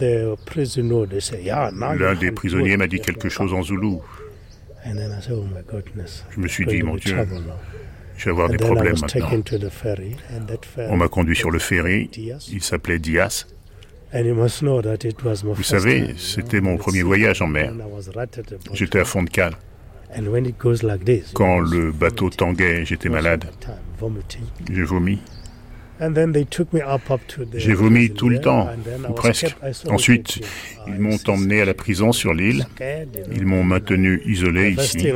[1.97, 4.01] L'un des prisonniers m'a dit quelque chose en zoulou.
[4.85, 7.17] Je me suis dit, mon Dieu,
[8.17, 9.29] je vais avoir des problèmes maintenant.
[10.77, 12.09] On m'a conduit sur le ferry.
[12.51, 13.45] Il s'appelait Dias.
[14.13, 17.73] Vous savez, c'était mon premier voyage en mer.
[18.73, 19.55] J'étais à fond de cale.
[21.33, 23.45] Quand le bateau tanguait, j'étais malade.
[24.71, 25.19] J'ai vomi.
[27.55, 28.69] J'ai vomi tout le temps,
[29.09, 29.55] ou presque.
[29.89, 30.39] Ensuite,
[30.87, 32.67] ils m'ont emmené à la prison sur l'île.
[33.33, 35.07] Ils m'ont maintenu isolé ici.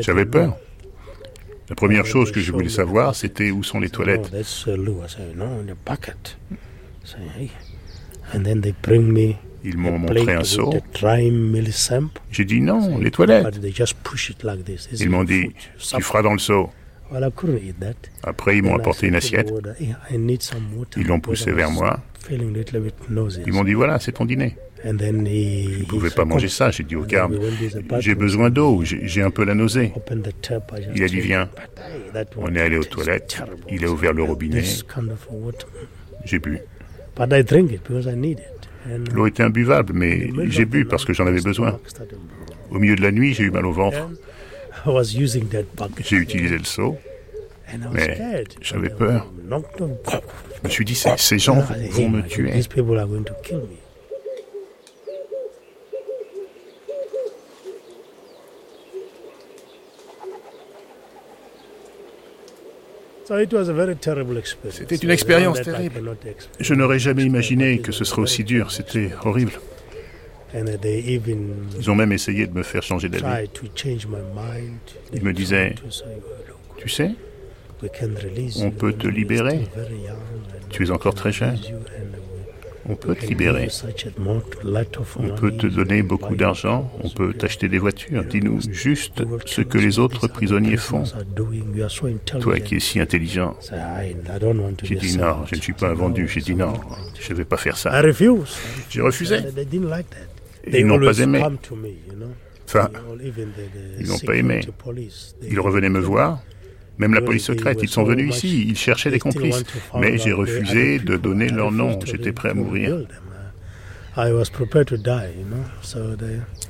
[0.00, 0.56] J'avais peur.
[1.68, 4.30] La première chose que je voulais savoir, c'était où sont les toilettes.
[9.64, 10.72] Ils m'ont montré un seau.
[12.30, 13.60] J'ai dit non, les toilettes.
[15.00, 16.70] Ils m'ont dit, tu feras dans le seau.
[18.22, 19.52] Après, ils m'ont apporté une assiette.
[20.96, 22.00] Ils l'ont poussé vers moi.
[22.30, 24.56] Ils m'ont dit, voilà, c'est ton dîner.
[24.84, 26.70] Je ne pouvais pas manger ça.
[26.70, 27.38] J'ai dit au garde,
[27.98, 29.92] j'ai besoin d'eau, j'ai un peu la nausée.
[30.94, 31.48] Il a dit, viens.
[32.36, 33.42] On est allé aux toilettes.
[33.70, 34.62] Il a ouvert le robinet.
[36.24, 36.58] J'ai bu.
[39.12, 41.78] L'eau était imbuvable, mais j'ai bu parce que j'en avais besoin.
[42.70, 44.08] Au milieu de la nuit, j'ai eu mal au ventre.
[46.04, 46.96] J'ai utilisé le seau,
[47.92, 49.26] mais j'avais peur.
[49.74, 51.60] Je me suis dit, ces gens
[51.90, 52.52] vont me tuer.
[64.70, 66.16] C'était une expérience terrible.
[66.60, 68.70] Je n'aurais jamais imaginé que ce serait aussi dur.
[68.70, 69.52] C'était horrible.
[71.78, 73.48] Ils ont même essayé de me faire changer d'avis.
[75.12, 75.74] Ils me disaient,
[76.76, 77.10] tu sais,
[78.62, 79.60] on peut te libérer.
[80.70, 81.58] Tu es encore très jeune.
[82.88, 83.68] On peut te libérer.
[85.18, 86.90] On peut te donner beaucoup d'argent.
[87.02, 88.24] On peut t'acheter des voitures.
[88.24, 91.02] Dis-nous juste ce que les autres prisonniers font.
[92.40, 93.56] Toi qui es si intelligent.
[94.84, 96.28] J'ai dit non, je ne suis pas vendu.
[96.28, 96.74] J'ai dit non,
[97.20, 98.00] je ne vais pas faire ça.
[98.88, 99.38] J'ai refusé.
[100.72, 101.42] Ils n'ont pas aimé.
[102.68, 102.90] Enfin,
[104.00, 104.60] ils n'ont pas aimé.
[105.42, 106.42] Ils revenaient me voir.
[106.98, 109.64] Même la police secrète, ils sont venus ici, ils cherchaient des complices.
[109.98, 113.06] Mais j'ai refusé de donner leur nom, j'étais prêt à mourir.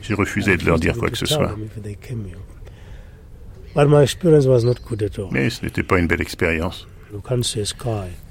[0.02, 1.56] J'ai refusé de leur dire quoi que ce soit.
[5.32, 6.88] Mais ce n'était pas une belle expérience.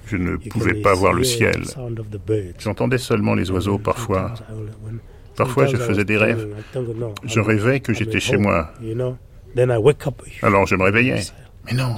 [0.07, 1.63] Je ne pouvais pas voir le ciel.
[2.59, 4.33] J'entendais seulement les oiseaux parfois.
[5.35, 6.47] Parfois, je faisais des rêves.
[7.25, 8.71] Je rêvais que j'étais chez moi.
[10.41, 11.21] Alors, je me réveillais.
[11.65, 11.95] Mais non,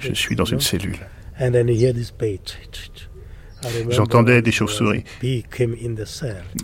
[0.00, 0.98] je suis dans une cellule.
[3.88, 5.04] J'entendais des chauves-souris.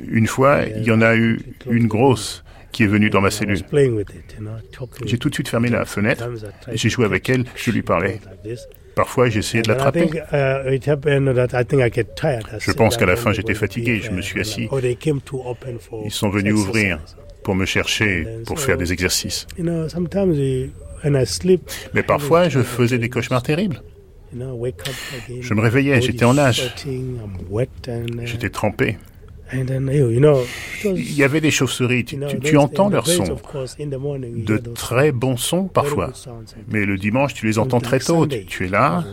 [0.07, 3.61] Une fois, il y en a eu une grosse qui est venue dans ma cellule.
[5.05, 6.29] J'ai tout de suite fermé la fenêtre,
[6.73, 8.21] j'ai joué avec elle, je lui parlais.
[8.95, 10.11] Parfois, essayé de l'attraper.
[12.59, 14.69] Je pense qu'à la fin, j'étais fatigué, je me suis assis.
[16.05, 17.01] Ils sont venus ouvrir
[17.43, 19.47] pour me chercher, pour faire des exercices.
[21.95, 23.83] Mais parfois, je faisais des cauchemars terribles.
[24.35, 26.75] Je me réveillais, j'étais en nage.
[28.25, 28.97] J'étais trempé.
[30.85, 33.37] Il y avait des chauves-souris, tu, entends leurs sons,
[33.79, 36.13] de très bons sons parfois.
[36.69, 39.05] Mais le dimanche, tu les entends très tôt, tu, es là,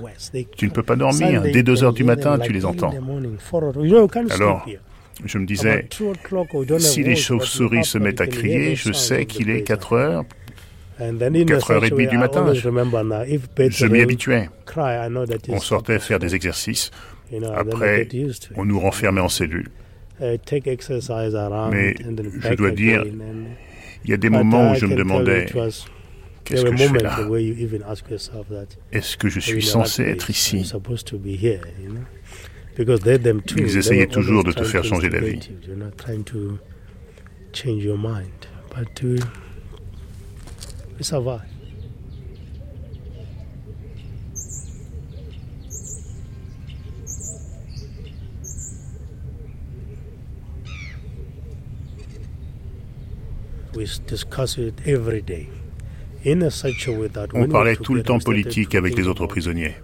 [0.55, 2.93] tu ne peux pas dormir, dès 2 heures du matin, tu les entends.
[4.29, 4.65] Alors,
[5.25, 5.87] je me disais,
[6.77, 10.23] si les chauves-souris se mettent à crier, je sais qu'il est 4 heures,
[10.99, 12.53] 4h30 du matin.
[12.53, 14.49] Je m'y habituais.
[15.49, 16.91] On sortait faire des exercices.
[17.55, 18.07] Après,
[18.55, 19.69] on nous renfermait en cellule.
[20.21, 20.37] Uh,
[21.71, 21.95] Mais
[22.41, 23.05] je dois dire,
[24.03, 25.45] il y a des moments où je me demandais
[26.45, 27.19] Qu'est-ce que je fais là?
[28.91, 30.65] Est-ce que je suis censé être ici?
[33.57, 35.51] Ils essayaient toujours de te faire changer d'avis.
[41.01, 41.41] Ça va.
[57.33, 59.75] On parlait tout le temps politique avec les autres prisonniers,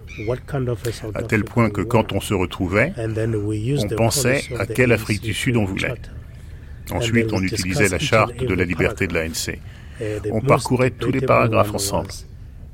[1.14, 5.56] à tel point que quand on se retrouvait, on pensait à quelle Afrique du Sud
[5.56, 5.94] on voulait.
[6.90, 9.58] Ensuite, on utilisait la charte de la liberté de l'ANC.
[10.30, 12.10] On parcourait tous les paragraphes ensemble.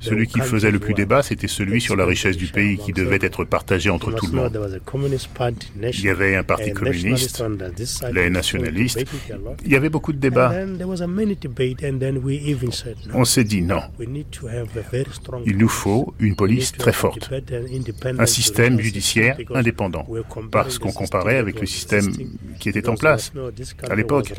[0.03, 3.19] Celui qui faisait le plus débat, c'était celui sur la richesse du pays qui devait
[3.21, 4.59] être partagé entre tout le monde.
[5.77, 7.43] Il y avait un parti communiste,
[8.11, 9.05] les nationalistes.
[9.65, 10.53] Il y avait beaucoup de débats.
[13.13, 13.81] On s'est dit non.
[15.45, 17.31] Il nous faut une police très forte,
[18.19, 20.05] un système judiciaire indépendant,
[20.51, 22.11] parce qu'on comparait avec le système
[22.59, 23.31] qui était en place
[23.89, 24.33] à l'époque.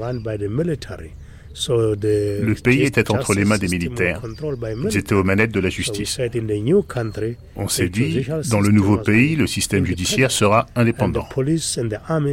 [1.68, 4.20] Le pays était entre les mains des militaires.
[4.90, 6.18] Ils étaient aux manettes de la justice.
[7.56, 11.26] On s'est dit, dans le nouveau pays, le système judiciaire sera indépendant.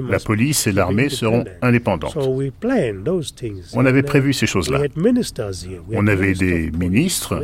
[0.09, 2.17] La police et l'armée seront indépendantes.
[3.73, 4.81] On avait prévu ces choses-là.
[5.93, 7.43] On avait des ministres,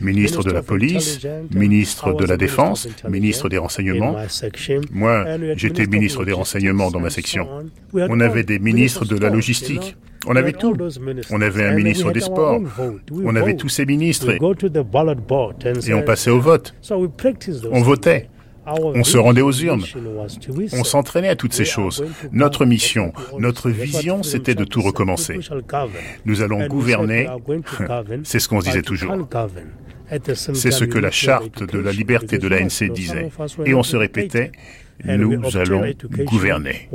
[0.00, 1.20] ministre de la police,
[1.54, 4.16] ministre de la défense, ministre des renseignements.
[4.90, 5.24] Moi,
[5.56, 7.46] j'étais ministre des renseignements dans ma section.
[7.92, 9.96] On avait des ministres de la logistique.
[10.26, 10.76] On avait tout.
[11.30, 12.60] On avait un ministre des Sports.
[13.10, 16.74] On avait tous ces ministres et, on passait au vote.
[17.70, 18.28] On votait.
[18.66, 19.84] On se rendait aux urnes.
[20.72, 22.04] On s'entraînait à toutes ces choses.
[22.32, 25.38] Notre mission, notre vision, c'était de tout recommencer.
[26.24, 27.28] Nous allons gouverner.
[28.24, 29.14] C'est ce qu'on se disait toujours.
[30.34, 33.28] C'est ce que la charte de la liberté de l'ANC disait.
[33.64, 34.52] Et on se répétait,
[35.04, 35.82] nous allons
[36.24, 36.88] gouverner.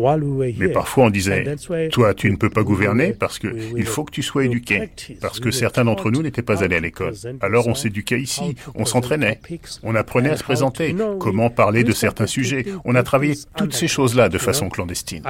[0.57, 1.55] Mais parfois on disait,
[1.91, 4.89] toi tu ne peux pas gouverner parce qu'il faut que tu sois éduqué,
[5.21, 7.13] parce que certains d'entre nous n'étaient pas allés à l'école.
[7.41, 9.39] Alors on s'éduquait ici, on s'entraînait,
[9.83, 12.65] on apprenait à se présenter, comment parler de certains sujets.
[12.85, 15.23] On a travaillé toutes ces choses-là de façon clandestine.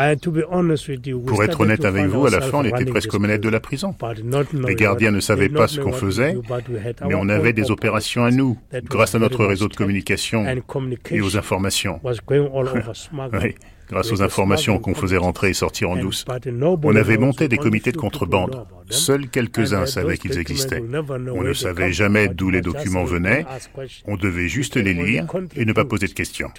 [1.28, 3.60] Pour être honnête avec vous, à la fin on était presque aux manettes de la
[3.60, 3.96] prison.
[4.68, 6.36] Les gardiens ne savaient pas ce qu'on faisait,
[7.08, 10.46] mais on avait des opérations à nous, grâce à notre réseau de communication
[11.10, 12.00] et aux informations.
[13.34, 13.56] Oui
[13.92, 16.26] grâce aux informations qu'on faisait rentrer et sortir en douce.
[16.84, 18.66] On avait monté des comités de contrebande.
[18.90, 20.82] Seuls quelques-uns savaient qu'ils existaient.
[21.34, 23.46] On ne savait jamais d'où les documents venaient.
[24.06, 26.52] On devait juste les lire et ne pas poser de questions.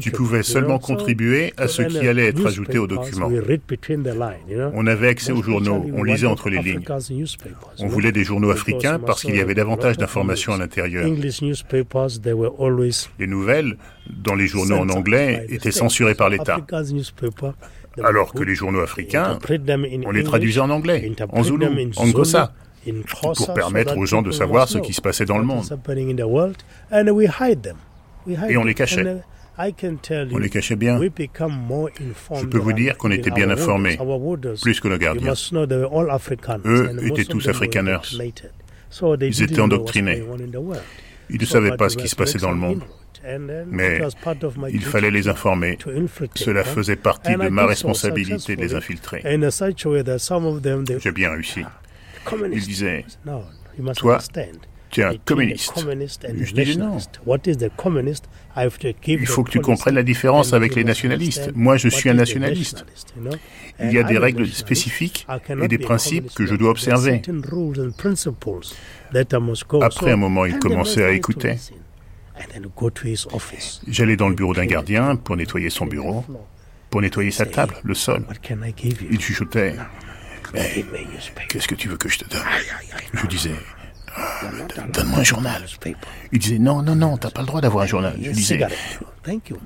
[0.00, 3.30] Tu pouvais seulement contribuer à ce qui allait être ajouté aux documents.
[4.74, 6.84] On avait accès aux journaux, on lisait entre les lignes.
[7.78, 11.04] On voulait des journaux africains parce qu'il y avait davantage d'informations à l'intérieur.
[13.18, 13.76] Les nouvelles,
[14.08, 16.58] dans les journaux en anglais, étaient censurées par l'État.
[18.02, 19.38] Alors que les journaux africains,
[20.06, 21.66] on les traduisait en anglais, en zoulou,
[21.96, 22.52] en gossa,
[23.36, 25.66] pour permettre aux gens de savoir ce qui se passait dans le monde.
[28.48, 29.16] Et on les cachait.
[29.58, 30.98] On les cachait bien.
[31.00, 33.98] Je peux vous dire qu'on était bien informés,
[34.62, 35.34] plus que nos gardiens.
[36.64, 37.98] Eux étaient tous afrikaners.
[39.20, 40.22] Ils étaient endoctrinés.
[41.28, 42.82] Ils ne savaient pas ce qui se passait dans le monde.
[43.68, 44.00] Mais
[44.72, 45.78] il fallait les informer.
[46.34, 49.22] Cela faisait partie de ma responsabilité de les infiltrer.
[50.98, 51.62] J'ai bien réussi.
[52.52, 53.04] Il disait,
[53.96, 54.18] toi,
[54.90, 55.72] tu es un communiste.
[55.78, 56.98] Je disais non.
[59.06, 61.52] Il faut que tu comprennes la différence avec les nationalistes.
[61.54, 62.84] Moi, je suis un nationaliste.
[63.80, 65.26] Il y a des règles spécifiques
[65.62, 67.22] et des principes que je dois observer.
[69.80, 71.56] Après un moment, il commençait à écouter.
[73.88, 76.24] J'allais dans le bureau d'un gardien pour nettoyer son bureau,
[76.90, 78.24] pour nettoyer sa table, le sol.
[79.10, 79.74] Il chuchotait.
[81.48, 82.42] Qu'est-ce que tu veux que je te donne?
[83.14, 83.54] Je disais
[84.92, 85.64] Donne-moi un journal.
[86.32, 88.14] Il disait Non, non, non, t'as pas le droit d'avoir un journal.
[88.20, 88.60] Je disais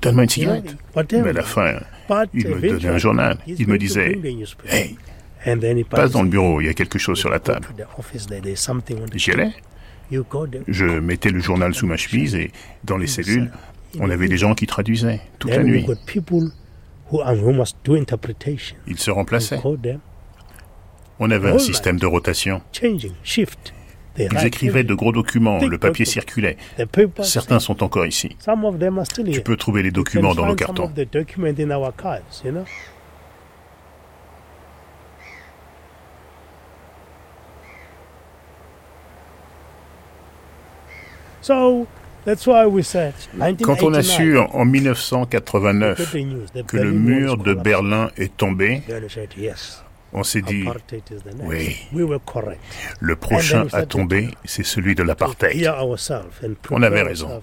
[0.01, 0.75] Donne-moi une cigarette.
[0.95, 1.79] Mais à la fin,
[2.33, 3.37] il me donnait un journal.
[3.47, 4.19] Il me disait
[4.67, 4.95] Hey,
[5.89, 7.67] passe dans le bureau, il y a quelque chose sur la table.
[9.15, 9.51] J'y allais.
[10.67, 12.51] Je mettais le journal sous ma chemise et
[12.83, 13.51] dans les cellules,
[13.99, 15.85] on avait des gens qui traduisaient toute la nuit.
[18.87, 19.59] Ils se remplaçaient.
[21.19, 22.61] On avait un système de rotation.
[24.17, 26.57] Ils écrivaient de gros documents, le papier circulait.
[27.21, 28.35] Certains sont encore ici.
[29.31, 30.91] Tu peux trouver les documents dans nos cartons.
[43.61, 46.15] Quand on a su en 1989
[46.67, 48.81] que le mur de Berlin est tombé,
[50.11, 50.65] on s'est dit,
[51.43, 51.77] oui,
[52.99, 55.71] le prochain à tomber, c'est celui de l'apartheid.
[56.71, 57.41] On avait raison.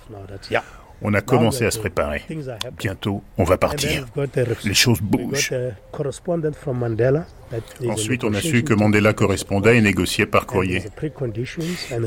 [1.04, 2.22] On a commencé à se préparer.
[2.78, 4.06] Bientôt, on va partir.
[4.64, 5.52] Les choses bougent.
[7.88, 10.82] Ensuite, on a su que Mandela correspondait et négociait par courrier.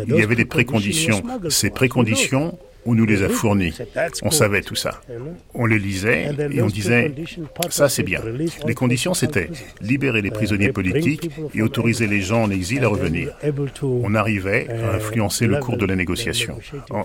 [0.08, 1.22] Il y avait des préconditions.
[1.50, 3.74] Ces préconditions, on nous les a fournies.
[4.22, 5.02] On savait tout ça.
[5.54, 7.14] On les lisait et on disait,
[7.70, 8.22] ça c'est bien.
[8.66, 9.50] Les conditions, c'était
[9.82, 13.32] libérer les prisonniers politiques et autoriser les gens en exil à revenir.
[13.82, 16.58] On arrivait à influencer le cours de la négociation.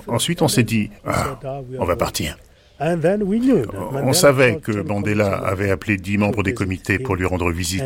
[0.07, 1.39] ensuite, on s'est dit, ah,
[1.79, 2.37] on va partir.
[2.83, 7.83] On savait que Mandela avait appelé dix membres des comités pour lui rendre visite.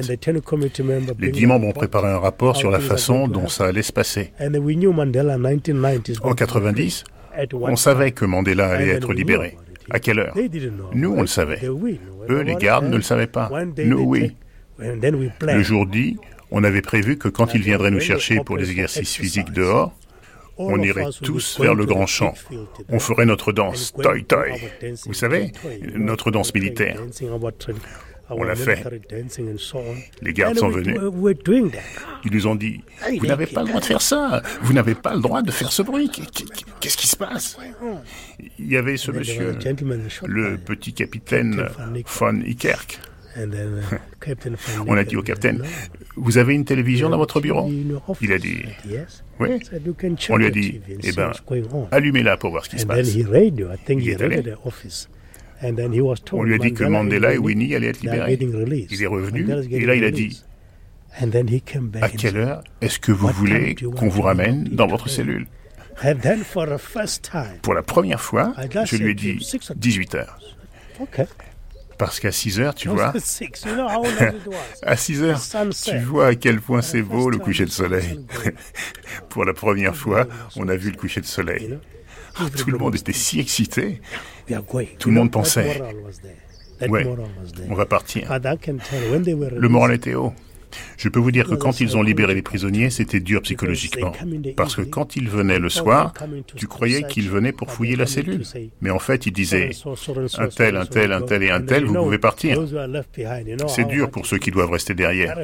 [1.19, 4.33] Les dix membres ont préparé un rapport sur la façon dont ça allait se passer.
[6.23, 7.05] En 90,
[7.53, 9.57] on savait que Mandela allait être libéré.
[9.91, 10.35] À quelle heure
[10.93, 11.61] Nous, on le savait.
[12.29, 13.51] Eux, les gardes, ne le savaient pas.
[13.77, 14.37] Nous, oui.
[14.79, 16.17] Le jour dit,
[16.51, 19.93] on avait prévu que quand il viendrait nous chercher pour les exercices physiques dehors,
[20.57, 22.35] on irait tous vers le grand champ.
[22.89, 24.45] On ferait notre danse, toi toi.
[25.07, 25.53] Vous savez,
[25.95, 27.01] notre danse militaire.
[28.31, 28.83] On l'a fait.
[30.23, 30.97] Les gardes sont venus.
[32.25, 32.81] Ils nous ont dit,
[33.19, 34.43] vous n'avez pas le droit de faire ça.
[34.63, 36.11] Vous n'avez pas le droit de faire ce bruit.
[36.81, 37.59] Qu'est-ce qui se passe?
[38.59, 39.57] Il y avait ce monsieur,
[40.27, 41.67] le petit capitaine
[42.07, 42.99] von Ikerk.
[44.87, 45.61] On a dit au capitaine,
[46.15, 47.69] vous avez une télévision dans votre bureau?
[48.21, 48.63] Il a dit,
[49.41, 49.49] oui.
[50.31, 51.33] On lui a dit, eh bien,
[51.91, 53.13] allumez-la pour voir ce qui se passe.
[53.15, 54.43] Il est allé.
[56.41, 58.39] On lui a dit que Mandela et Winnie allaient être libérés.
[58.91, 60.43] Il est revenu et là il a dit
[62.03, 65.47] À quelle heure est-ce que vous voulez qu'on vous ramène dans votre cellule?
[67.63, 68.53] Pour la première fois,
[68.85, 69.39] je lui ai dit
[69.77, 70.39] 18 heures.
[71.97, 73.13] Parce qu'à 6 heures, tu vois,
[74.83, 75.41] à 6 heures,
[75.85, 78.19] tu vois à quel point c'est beau le coucher de soleil.
[79.29, 80.27] Pour la première fois,
[80.57, 81.79] on a vu le coucher de soleil.
[82.57, 84.01] Tout le monde était si excité.
[84.99, 85.81] Tout le monde pensait,
[86.89, 87.07] ouais,
[87.69, 88.29] on va partir.
[88.33, 90.33] Le moral était haut.
[90.97, 94.13] Je peux vous dire que quand ils ont libéré les prisonniers, c'était dur psychologiquement.
[94.57, 96.13] Parce que quand ils venaient le soir,
[96.57, 98.43] tu croyais qu'ils venaient pour fouiller la cellule.
[98.81, 99.71] Mais en fait, ils disaient,
[100.39, 102.65] un tel, un tel, un tel et un tel, vous pouvez partir.
[103.69, 105.39] C'est dur pour ceux qui doivent rester derrière.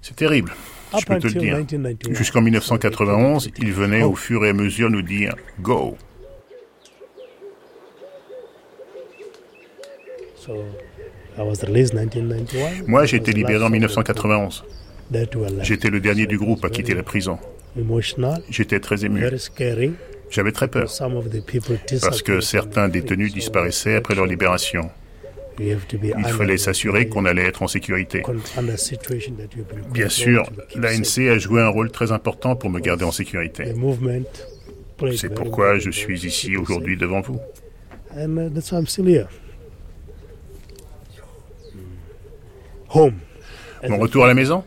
[0.00, 0.52] C'est terrible
[0.98, 1.58] je peux te le dire.
[2.10, 5.96] Jusqu'en 1991, il venait au fur et à mesure nous dire Go.
[12.86, 14.64] Moi, j'ai été libéré en 1991.
[15.62, 17.38] J'étais le dernier du groupe à quitter la prison.
[18.48, 19.22] J'étais très ému.
[20.30, 20.88] J'avais très peur
[22.00, 24.90] parce que certains détenus disparaissaient après leur libération.
[25.60, 28.22] Il fallait s'assurer qu'on allait être en sécurité.
[29.92, 33.74] Bien sûr, l'ANC a joué un rôle très important pour me garder en sécurité.
[35.16, 37.38] C'est pourquoi je suis ici aujourd'hui devant vous.
[43.88, 44.64] Mon retour à la maison?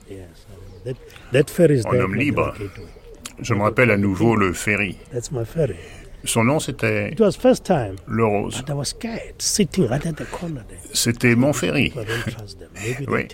[1.86, 2.54] En homme libre.
[3.40, 4.98] Je me rappelle à nouveau le ferry.
[6.26, 7.14] Son nom, c'était
[8.08, 8.64] Le Rose.
[10.94, 11.94] C'était Montferry.
[13.08, 13.28] oui,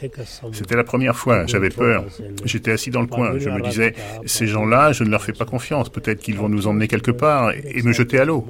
[0.53, 1.45] c'était la première fois.
[1.45, 2.06] J'avais peur.
[2.45, 3.38] J'étais assis dans le coin.
[3.38, 3.94] Je me disais,
[4.26, 5.90] ces gens-là, je ne leur fais pas confiance.
[5.90, 8.45] Peut-être qu'ils vont nous emmener quelque part et me jeter à l'eau.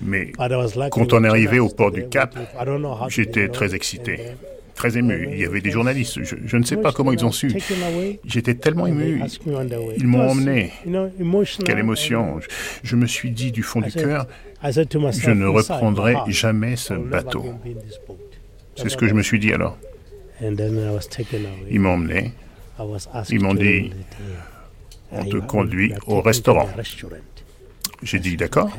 [0.00, 0.32] Mais
[0.90, 2.36] quand on est arrivé au port du Cap,
[3.08, 4.20] j'étais très excité
[4.82, 5.28] très ému.
[5.32, 6.18] Il y avait des journalistes.
[6.24, 7.54] Je, ne sais pas comment ils ont su.
[8.24, 9.22] J'étais tellement ému.
[9.96, 10.72] Ils m'ont emmené.
[11.64, 12.40] Quelle émotion.
[12.82, 14.26] Je, me suis dit du fond du cœur,
[14.64, 17.44] je ne reprendrai jamais ce bateau.
[18.74, 19.78] C'est ce que je me suis dit alors.
[21.70, 22.32] Ils m'ont emmené.
[23.30, 23.92] Ils m'ont dit,
[25.12, 26.68] on te conduit au restaurant.
[28.02, 28.76] J'ai dit, d'accord.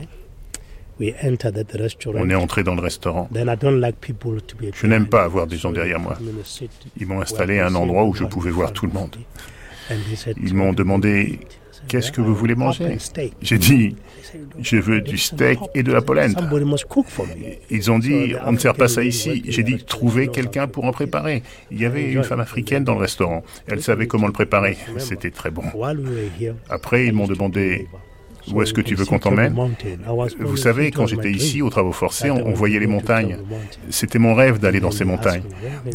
[1.00, 3.30] On est entré dans le restaurant.
[3.32, 6.18] Je n'aime pas avoir des gens derrière moi.
[7.00, 9.16] Ils m'ont installé à un endroit où je pouvais voir tout le monde.
[10.42, 11.40] Ils m'ont demandé
[11.88, 12.98] Qu'est-ce que vous voulez manger?
[13.42, 13.96] J'ai dit
[14.60, 16.50] Je veux du steak et de la polenta.
[17.70, 19.44] Ils ont dit On ne sert pas ça ici.
[19.48, 21.44] J'ai dit Trouvez quelqu'un pour en préparer.
[21.72, 23.44] Il y avait une femme africaine dans le restaurant.
[23.68, 24.78] Elle savait comment le préparer.
[24.98, 25.64] C'était très bon.
[26.70, 27.88] Après, ils m'ont demandé
[28.52, 29.56] où est-ce que tu veux qu'on t'emmène
[30.40, 33.38] Vous savez, quand j'étais ici aux travaux forcés, on, voyait les montagnes.
[33.90, 35.44] C'était mon rêve d'aller dans ces montagnes.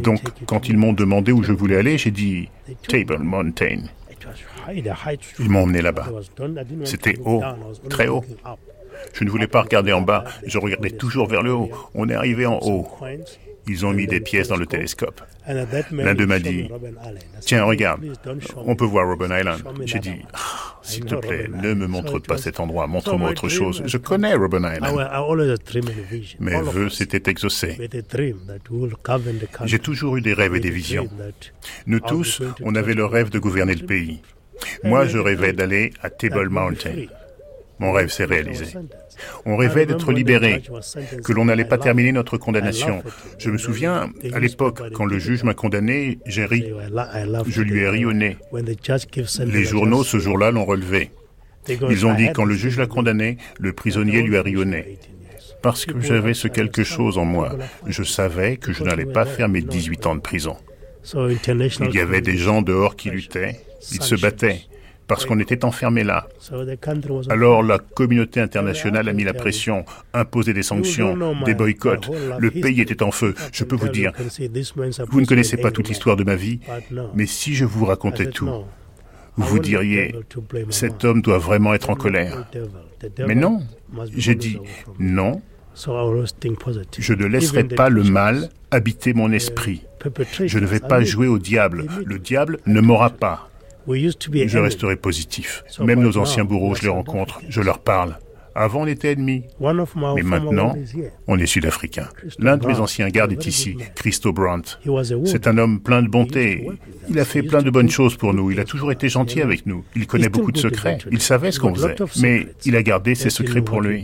[0.02, 2.48] Donc, quand ils m'ont demandé où je voulais aller, j'ai dit
[2.86, 3.82] Table Mountain.
[5.38, 6.08] Ils m'ont emmené là-bas.
[6.84, 7.42] C'était haut,
[7.88, 8.24] très haut.
[9.12, 11.70] Je ne voulais pas regarder en bas, je regardais toujours vers le haut.
[11.94, 12.88] On est arrivé en haut.
[13.69, 15.20] Ils ont mis des pièces dans le télescope.
[15.47, 16.69] L'un d'eux m'a dit,
[17.40, 18.03] tiens, regarde,
[18.57, 19.62] on peut voir Robben Island.
[19.85, 23.82] J'ai dit, ah, s'il te plaît, ne me montre pas cet endroit, montre-moi autre chose.
[23.85, 24.97] Je connais Robben Island.
[26.40, 27.78] Mes voeux s'étaient exaucés.
[29.65, 31.09] J'ai toujours eu des rêves et des visions.
[31.86, 34.20] Nous tous, on avait le rêve de gouverner le pays.
[34.85, 37.07] Moi, je rêvais d'aller à Table Mountain.
[37.78, 38.66] Mon rêve s'est réalisé.
[39.44, 40.62] On rêvait d'être libérés,
[41.24, 43.02] que l'on n'allait pas terminer notre condamnation.
[43.38, 46.72] Je me souviens, à l'époque, quand le juge m'a condamné, j'ai ri.
[47.46, 48.36] Je lui ai ri au nez.
[49.46, 51.10] Les journaux, ce jour-là, l'ont relevé.
[51.68, 54.98] Ils ont dit, quand le juge l'a condamné, le prisonnier lui a ri au nez.
[55.62, 57.56] Parce que j'avais ce quelque chose en moi.
[57.86, 60.56] Je savais que je n'allais pas faire mes 18 ans de prison.
[61.14, 63.60] Il y avait des gens dehors qui luttaient,
[63.92, 64.62] ils se battaient
[65.09, 66.28] parce qu'on était enfermés là.
[67.30, 72.09] Alors la communauté internationale a mis la pression, imposé des sanctions, des boycotts.
[72.39, 73.35] Le pays était en feu.
[73.52, 74.12] Je peux vous dire,
[75.10, 76.60] vous ne connaissez pas toute l'histoire de ma vie,
[77.14, 78.51] mais si je vous racontais tout,
[79.36, 80.14] vous diriez,
[80.70, 82.47] cet homme doit vraiment être en colère.
[83.26, 83.62] Mais non,
[84.14, 84.59] j'ai dit,
[84.98, 85.40] non,
[86.98, 89.82] je ne laisserai pas le mal habiter mon esprit.
[90.44, 91.86] Je ne vais pas jouer au diable.
[92.05, 93.48] Le diable ne m'aura pas.
[93.86, 95.64] Je resterai positif.
[95.80, 98.18] Même nos anciens bourreaux, je les rencontre, je leur parle.
[98.55, 99.44] Avant, on était ennemis.
[99.60, 100.74] Mais maintenant,
[101.28, 102.09] on est sud-africains.
[102.40, 104.78] L'un de mes anciens gardes est ici, Christo Brandt.
[105.26, 106.68] C'est un homme plein de bonté.
[107.09, 108.50] Il a fait plein de bonnes choses pour nous.
[108.50, 109.84] Il a toujours été gentil avec nous.
[109.94, 110.98] Il connaît beaucoup de secrets.
[111.12, 111.94] Il savait ce qu'on faisait.
[112.20, 114.02] Mais il a gardé ses secrets pour lui.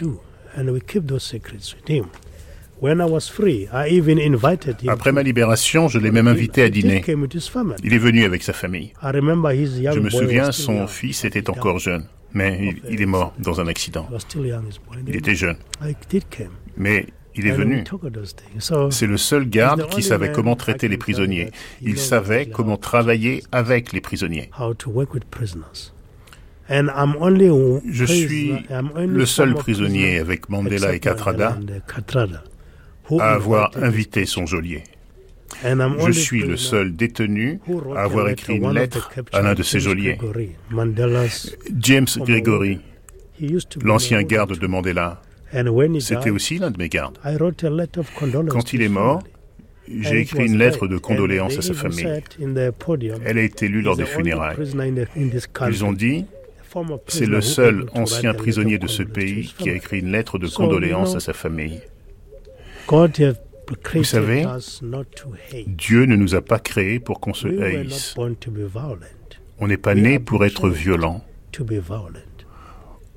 [4.89, 7.02] Après ma libération, je l'ai même invité à dîner.
[7.82, 8.93] Il est venu avec sa famille.
[9.02, 14.06] Je me souviens, son fils était encore jeune, mais il, est mort dans un accident.
[15.06, 15.56] Il était jeune.
[16.77, 17.06] Mais
[17.36, 17.85] il est venu.
[18.90, 21.51] C'est le seul garde qui savait comment traiter les prisonniers.
[21.81, 24.51] Il savait comment travailler avec les prisonniers.
[26.69, 28.52] Je suis
[29.06, 31.59] le seul prisonnier avec Mandela et Katrada
[33.18, 34.85] à avoir invité son geôlier.
[35.62, 37.60] Je suis le seul détenu
[37.94, 40.18] à avoir écrit une lettre à l'un de ses geôliers.
[41.78, 42.81] James Gregory,
[43.82, 45.22] l'ancien garde de Mandela,
[46.01, 47.18] c'était aussi l'un de mes gardes.
[48.48, 49.22] Quand il est mort,
[49.86, 52.09] j'ai écrit une lettre de condoléances à sa famille.
[53.24, 54.56] Elle a été lue lors des funérailles.
[55.68, 56.24] Ils ont dit,
[57.06, 61.14] c'est le seul ancien prisonnier de ce pays qui a écrit une lettre de condoléances
[61.14, 61.81] à sa famille.
[62.89, 64.47] Vous savez,
[65.66, 68.15] Dieu ne nous a pas créés pour qu'on se haïsse.
[69.59, 71.24] On n'est pas né pour être violent.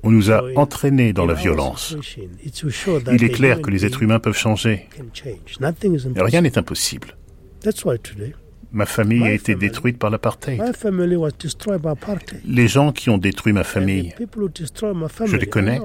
[0.04, 1.96] On nous a entraînés dans la violence.
[3.12, 4.88] Il est clair que les êtres humains peuvent changer.
[6.16, 7.16] Rien n'est impossible.
[8.70, 10.62] Ma famille a été détruite par l'apartheid.
[12.44, 15.80] Les gens qui ont détruit ma famille, je les connais.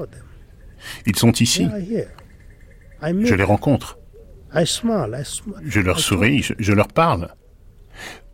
[1.05, 1.67] Ils sont ici.
[3.23, 3.97] Je les rencontre.
[5.65, 7.29] Je leur souris, je, leur parle.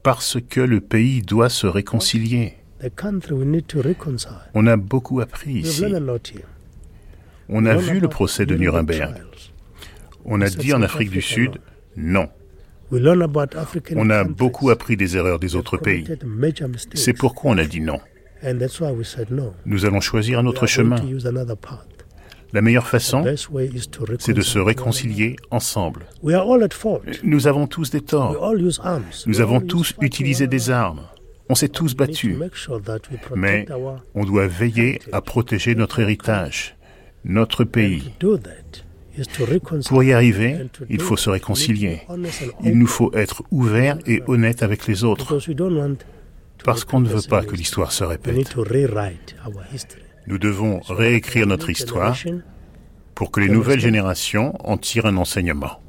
[0.04, 2.56] Parce que le pays doit se réconcilier.
[4.54, 5.86] On a beaucoup appris ici.
[7.50, 9.16] On a vu le procès de Nuremberg.
[10.26, 11.60] On a dit en Afrique du Sud
[11.96, 12.30] non.
[12.92, 16.08] On a beaucoup appris des erreurs des autres pays.
[16.96, 18.00] C'est pourquoi on a dit non.
[19.66, 20.98] Nous allons choisir un autre chemin.
[22.54, 23.24] La meilleure façon,
[24.20, 26.08] c'est de se réconcilier ensemble.
[27.24, 28.54] Nous avons tous des torts.
[29.26, 31.02] Nous avons tous utilisé des armes.
[31.50, 32.38] On s'est tous battus.
[33.36, 33.66] Mais
[34.16, 36.76] on doit veiller à protéger notre héritage,
[37.26, 38.14] notre pays.
[39.88, 40.58] Pour y arriver,
[40.90, 42.02] il faut se réconcilier.
[42.64, 45.40] Il nous faut être ouverts et honnêtes avec les autres.
[46.64, 48.56] Parce qu'on ne veut pas que l'histoire se répète.
[50.30, 52.16] Nous devons réécrire notre histoire
[53.16, 55.82] pour que les nouvelles générations en tirent un enseignement.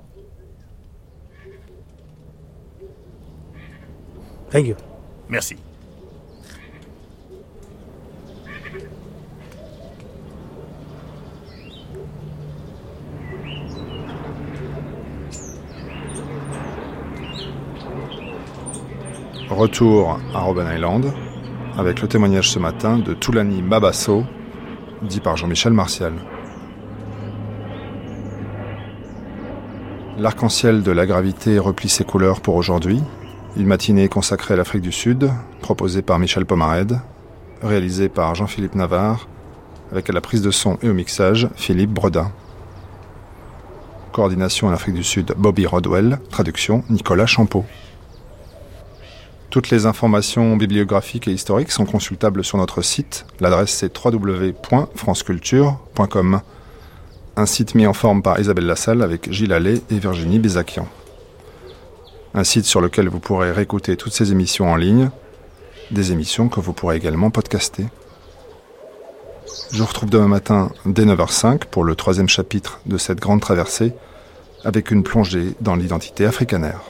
[5.29, 5.57] Merci.
[19.51, 21.13] Retour à Robben Island
[21.77, 24.25] avec le témoignage ce matin de Toulani Mabasso,
[25.03, 26.13] dit par Jean-Michel Martial.
[30.19, 33.01] L'arc-en-ciel de la gravité replie ses couleurs pour aujourd'hui.
[33.57, 35.31] Une matinée consacrée à l'Afrique du Sud,
[35.61, 37.01] proposée par Michel Pomared,
[37.63, 39.29] réalisée par Jean-Philippe Navarre,
[39.93, 42.31] avec à la prise de son et au mixage Philippe Bredin.
[44.13, 47.65] Coordination à l'Afrique du Sud Bobby Rodwell, traduction Nicolas Champeau.
[49.51, 53.27] Toutes les informations bibliographiques et historiques sont consultables sur notre site.
[53.41, 56.41] L'adresse c'est www.franceculture.com.
[57.37, 60.87] Un site mis en forme par Isabelle Lassalle avec Gilles Allais et Virginie Bézakian.
[62.33, 65.11] Un site sur lequel vous pourrez réécouter toutes ces émissions en ligne,
[65.91, 67.87] des émissions que vous pourrez également podcaster.
[69.73, 73.95] Je vous retrouve demain matin dès 9h05 pour le troisième chapitre de cette grande traversée
[74.65, 76.83] avec une plongée dans l'identité africanaire.